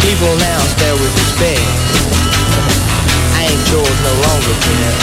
[0.02, 1.62] People now stare with respect.
[3.38, 4.94] I ain't yours no longer, Ken.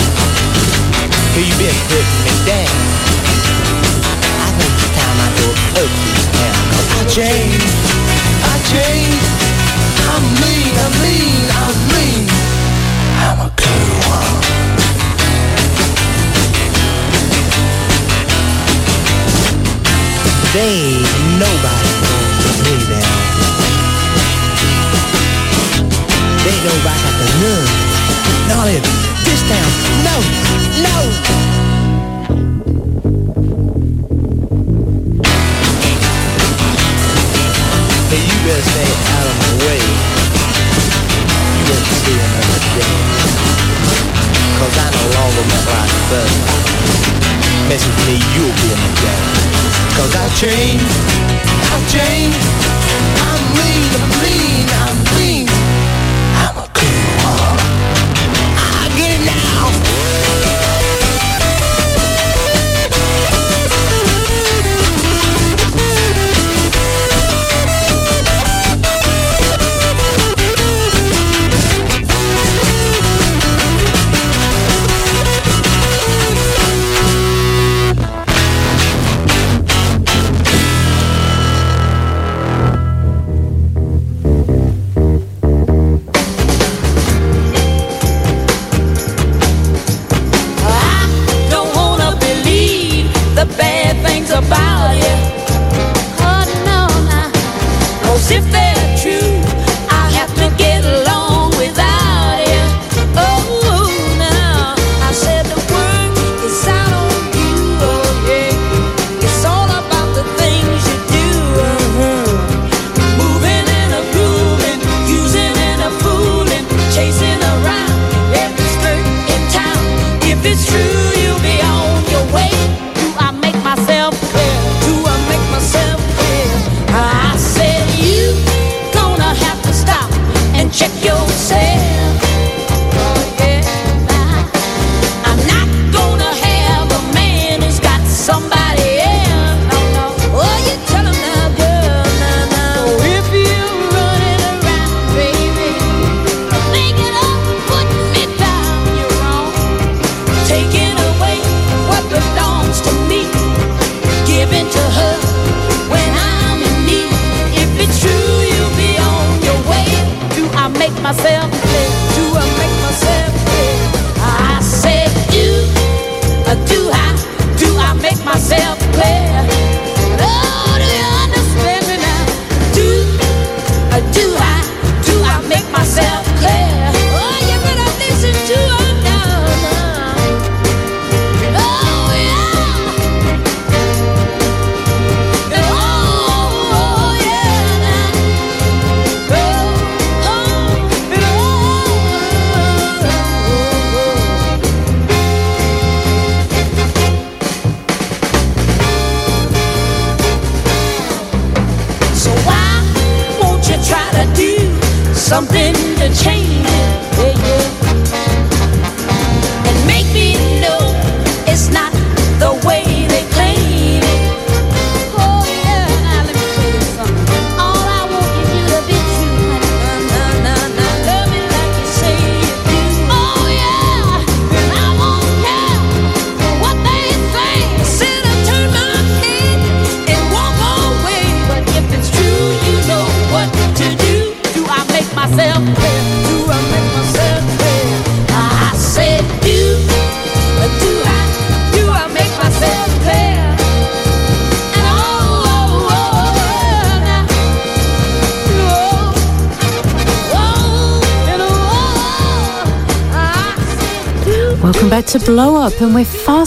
[1.33, 2.87] Here you been putting me down.
[5.77, 6.63] I this town.
[6.73, 7.69] Cause I changed,
[8.41, 9.29] I changed.
[10.09, 12.25] I'm mean, I'm mean, I'm mean.
[13.21, 14.37] I'm a cool one.
[20.57, 21.05] Ain't
[21.37, 23.21] nobody gonna me down.
[26.41, 27.69] There ain't nobody got the nerve.
[28.49, 28.81] Not in
[29.21, 29.69] this town.
[30.01, 30.15] No,
[30.81, 31.56] no.
[38.47, 39.81] Better stay out of my way.
[41.51, 42.95] You won't see another day.
[44.55, 46.31] Cause I no longer look like fun.
[47.67, 49.27] Mess with me, you'll be in the game.
[49.99, 50.87] Cause I've changed,
[51.75, 52.39] I've changed.
[53.27, 55.36] I'm mean, I'm mean, I'm mean.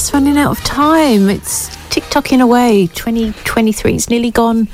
[0.00, 1.28] Fast running out of time.
[1.28, 2.86] It's tick tocking away.
[2.86, 4.66] 2023 is nearly gone,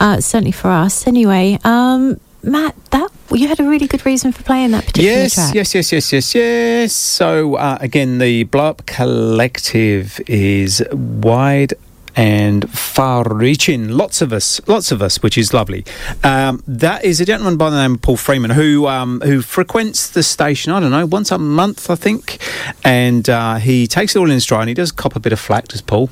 [0.00, 1.06] uh, certainly for us.
[1.06, 5.34] Anyway, um, Matt, that you had a really good reason for playing that particular Yes,
[5.34, 5.54] track.
[5.54, 6.92] yes, yes, yes, yes, yes.
[6.92, 11.72] So uh, again, the Blow Up Collective is wide
[12.14, 13.88] and far-reaching.
[13.88, 15.84] Lots of us, lots of us, which is lovely.
[16.24, 20.08] Um, that is a gentleman by the name of Paul Freeman who um, who frequents
[20.08, 20.72] the station.
[20.72, 22.38] I don't know, once a month, I think,
[22.82, 24.62] and uh, he takes it all in stride.
[24.62, 26.08] and He does cop a bit of flack, does Paul?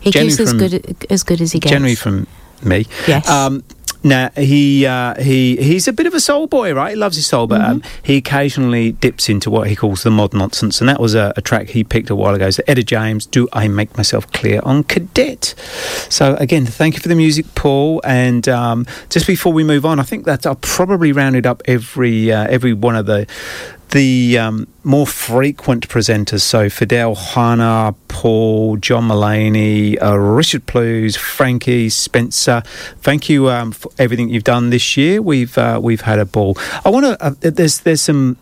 [0.00, 1.70] He Generally gives as good as good as he gets.
[1.70, 2.26] Generally from
[2.60, 2.86] me.
[3.06, 3.28] Yes.
[3.28, 3.62] Um,
[4.06, 6.90] now he uh, he he's a bit of a soul boy, right?
[6.90, 10.32] He loves his soul, but um, he occasionally dips into what he calls the mod
[10.32, 12.50] nonsense, and that was a, a track he picked a while ago.
[12.50, 15.54] So Etta James, "Do I Make Myself Clear" on Cadet.
[16.08, 18.00] So again, thank you for the music, Paul.
[18.04, 22.32] And um, just before we move on, I think that I've probably rounded up every
[22.32, 23.26] uh, every one of the
[23.90, 31.88] the um, more frequent presenters, so Fidel Hanna, Paul, John Mullaney, uh, Richard Plews, Frankie,
[31.88, 32.62] Spencer.
[33.00, 35.22] Thank you um, for everything you've done this year.
[35.22, 36.56] We've uh, we've had a ball.
[36.84, 37.24] I want to.
[37.24, 38.36] Uh, there's there's some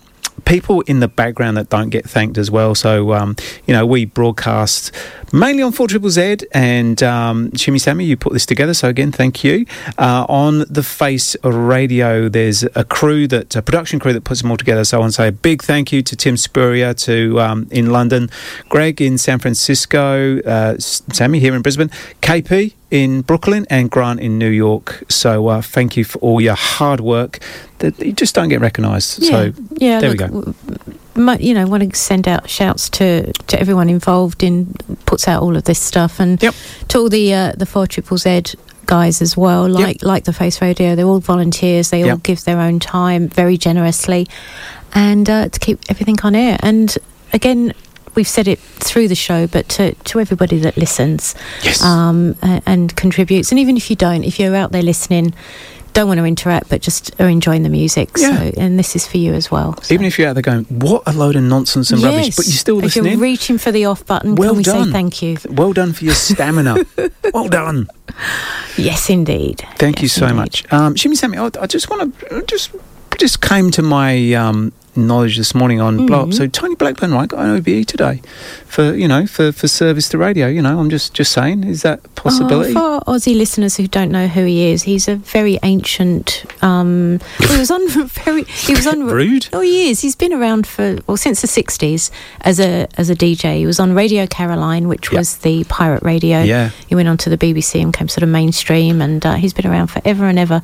[0.45, 2.75] people in the background that don't get thanked as well.
[2.75, 4.93] So, um, you know, we broadcast
[5.35, 8.73] mainly on 4 Triple Z and um, Shimmy Sammy, you put this together.
[8.73, 9.67] So, again, thank you.
[9.99, 14.51] Uh, on the Face Radio, there's a crew that, a production crew that puts them
[14.51, 14.85] all together.
[14.85, 17.91] So, I want to say a big thank you to Tim Spurrier to um, in
[17.91, 18.31] London,
[18.69, 21.91] Greg in San Francisco, uh, Sammy here in Brisbane,
[22.23, 25.03] KP in Brooklyn and Grant in New York.
[25.09, 27.41] So uh, thank you for all your hard work
[27.79, 29.25] that you just don't get recognised.
[29.25, 30.55] So yeah, there look, we go.
[31.41, 34.75] You know, want to send out shouts to, to everyone involved in
[35.07, 36.41] puts out all of this stuff, and
[36.89, 38.43] to all the uh, the four triple Z
[38.87, 39.69] guys as well.
[39.69, 41.91] Like like the Face Radio, they're all volunteers.
[41.91, 44.27] They all give their own time very generously,
[44.95, 46.59] and uh, to keep everything on air.
[46.63, 46.97] And
[47.33, 47.73] again.
[48.17, 51.35] We've said it through the show, but to, to everybody that listens
[51.83, 55.35] um, a- and contributes, and even if you don't, if you're out there listening,
[55.95, 58.11] don't want to interact, but just are enjoying the music.
[58.17, 58.37] Yeah.
[58.37, 59.79] So, and this is for you as well.
[59.91, 62.53] Even if you're out there going, what a load of nonsense and rubbish, but you're
[62.53, 63.07] still listening.
[63.07, 64.87] If you're reaching for the off button, well can we done.
[64.87, 65.39] say thank you?
[65.49, 66.85] Well done for your stamina.
[67.33, 67.89] well done.
[68.77, 69.65] Yes, indeed.
[69.77, 70.71] Thank you so much.
[70.73, 72.73] Um, Shimmy Sammy, I, I just want to just
[73.19, 76.33] just came to my um, knowledge this morning on blow up.
[76.33, 78.21] So Tony Blackburn, right, got an OBE today
[78.67, 80.47] for you know for, for service to radio.
[80.49, 82.75] You know, I'm just just saying, is that a possibility?
[82.77, 86.45] Oh, for Aussie listeners who don't know who he is, he's a very ancient.
[86.63, 88.45] Um, he was on very.
[88.45, 89.05] He was on.
[89.15, 89.49] Rude.
[89.53, 90.01] Oh, he is.
[90.01, 92.11] He's been around for well since the '60s
[92.41, 93.59] as a as a DJ.
[93.59, 96.43] He was on Radio Caroline, which was the pirate radio.
[96.43, 96.71] Yeah.
[96.87, 99.67] He went on to the BBC and came sort of mainstream, and uh, he's been
[99.67, 100.63] around forever and ever.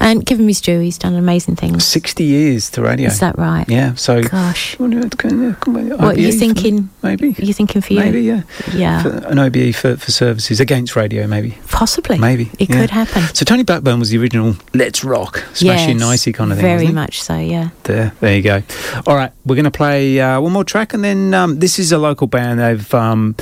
[0.00, 1.84] And give him his due, he's done amazing things.
[1.84, 3.08] Sixty years to radio.
[3.08, 3.68] Is that right?
[3.72, 3.94] Yeah.
[3.94, 4.78] So Gosh.
[4.78, 6.90] What are you thinking?
[7.02, 7.34] Maybe.
[7.38, 8.00] You're thinking for you?
[8.00, 8.42] Maybe, yeah.
[8.72, 9.02] Yeah.
[9.02, 11.58] For an OBE for, for services against radio, maybe.
[11.68, 12.18] Possibly.
[12.18, 12.50] Maybe.
[12.58, 12.80] It yeah.
[12.80, 13.22] could happen.
[13.34, 16.66] So Tony Blackburn was the original Let's Rock, smashing Yes, nicey kind of thing.
[16.78, 17.70] Very much so, yeah.
[17.84, 18.62] There, there you go.
[19.06, 21.92] All right, we're going to play uh, one more track, and then um, this is
[21.92, 22.60] a local band.
[22.60, 23.36] They've um,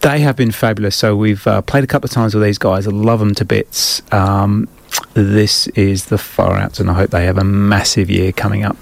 [0.00, 0.96] they have been fabulous.
[0.96, 2.86] So we've uh, played a couple of times with these guys.
[2.86, 4.02] I love them to bits.
[4.12, 4.68] Um,
[5.14, 8.76] this is the Far Outs, and I hope they have a massive year coming up.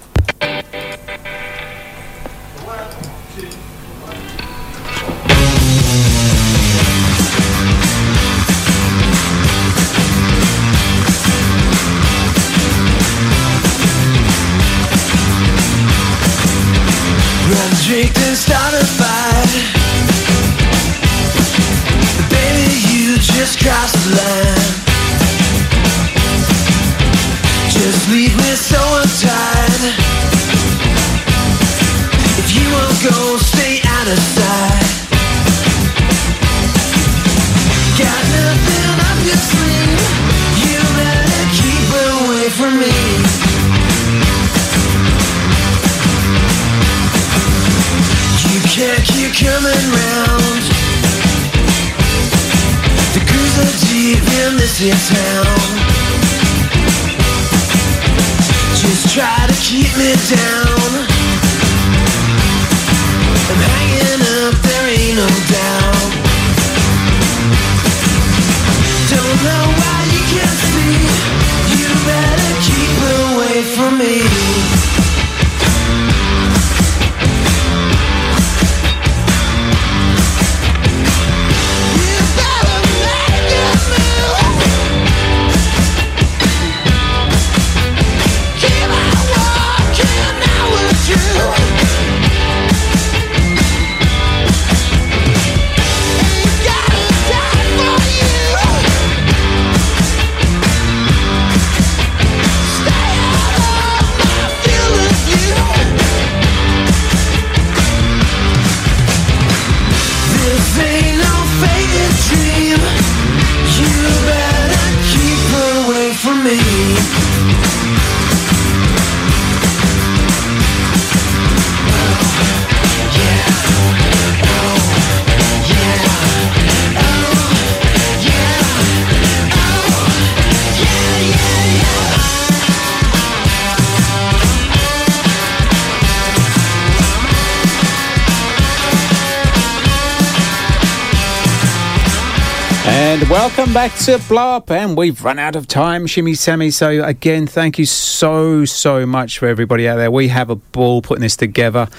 [143.29, 146.71] Welcome back to Blow Up, and we've run out of time, Shimmy Sammy.
[146.71, 150.09] So, again, thank you so, so much for everybody out there.
[150.09, 151.89] We have a ball putting this together.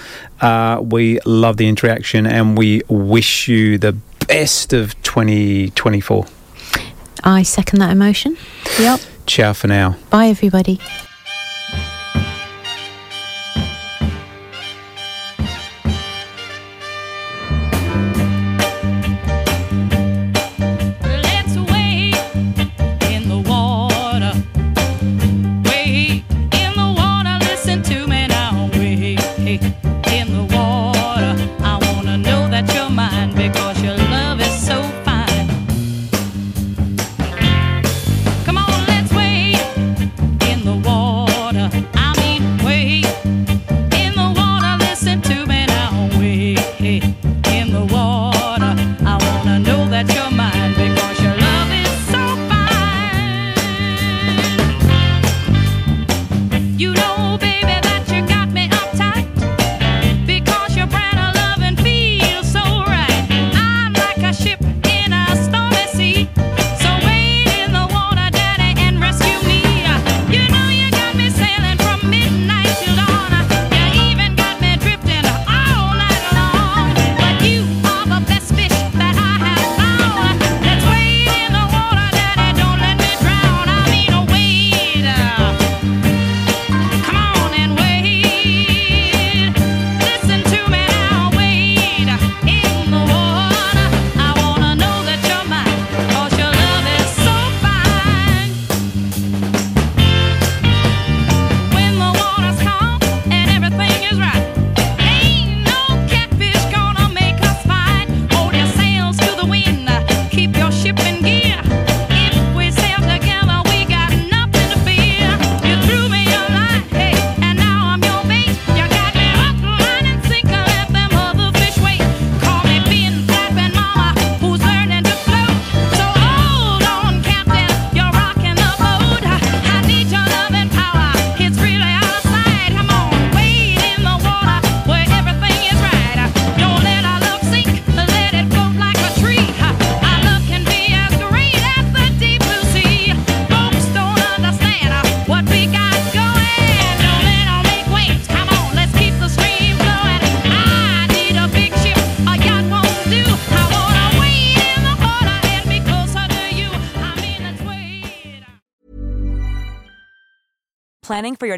[0.40, 3.93] Uh, we love the interaction, and we wish you the
[4.27, 6.27] best of 2024.
[7.23, 8.36] I second that emotion.
[8.81, 9.01] Yep.
[9.27, 9.97] Ciao for now.
[10.11, 10.81] Bye, everybody.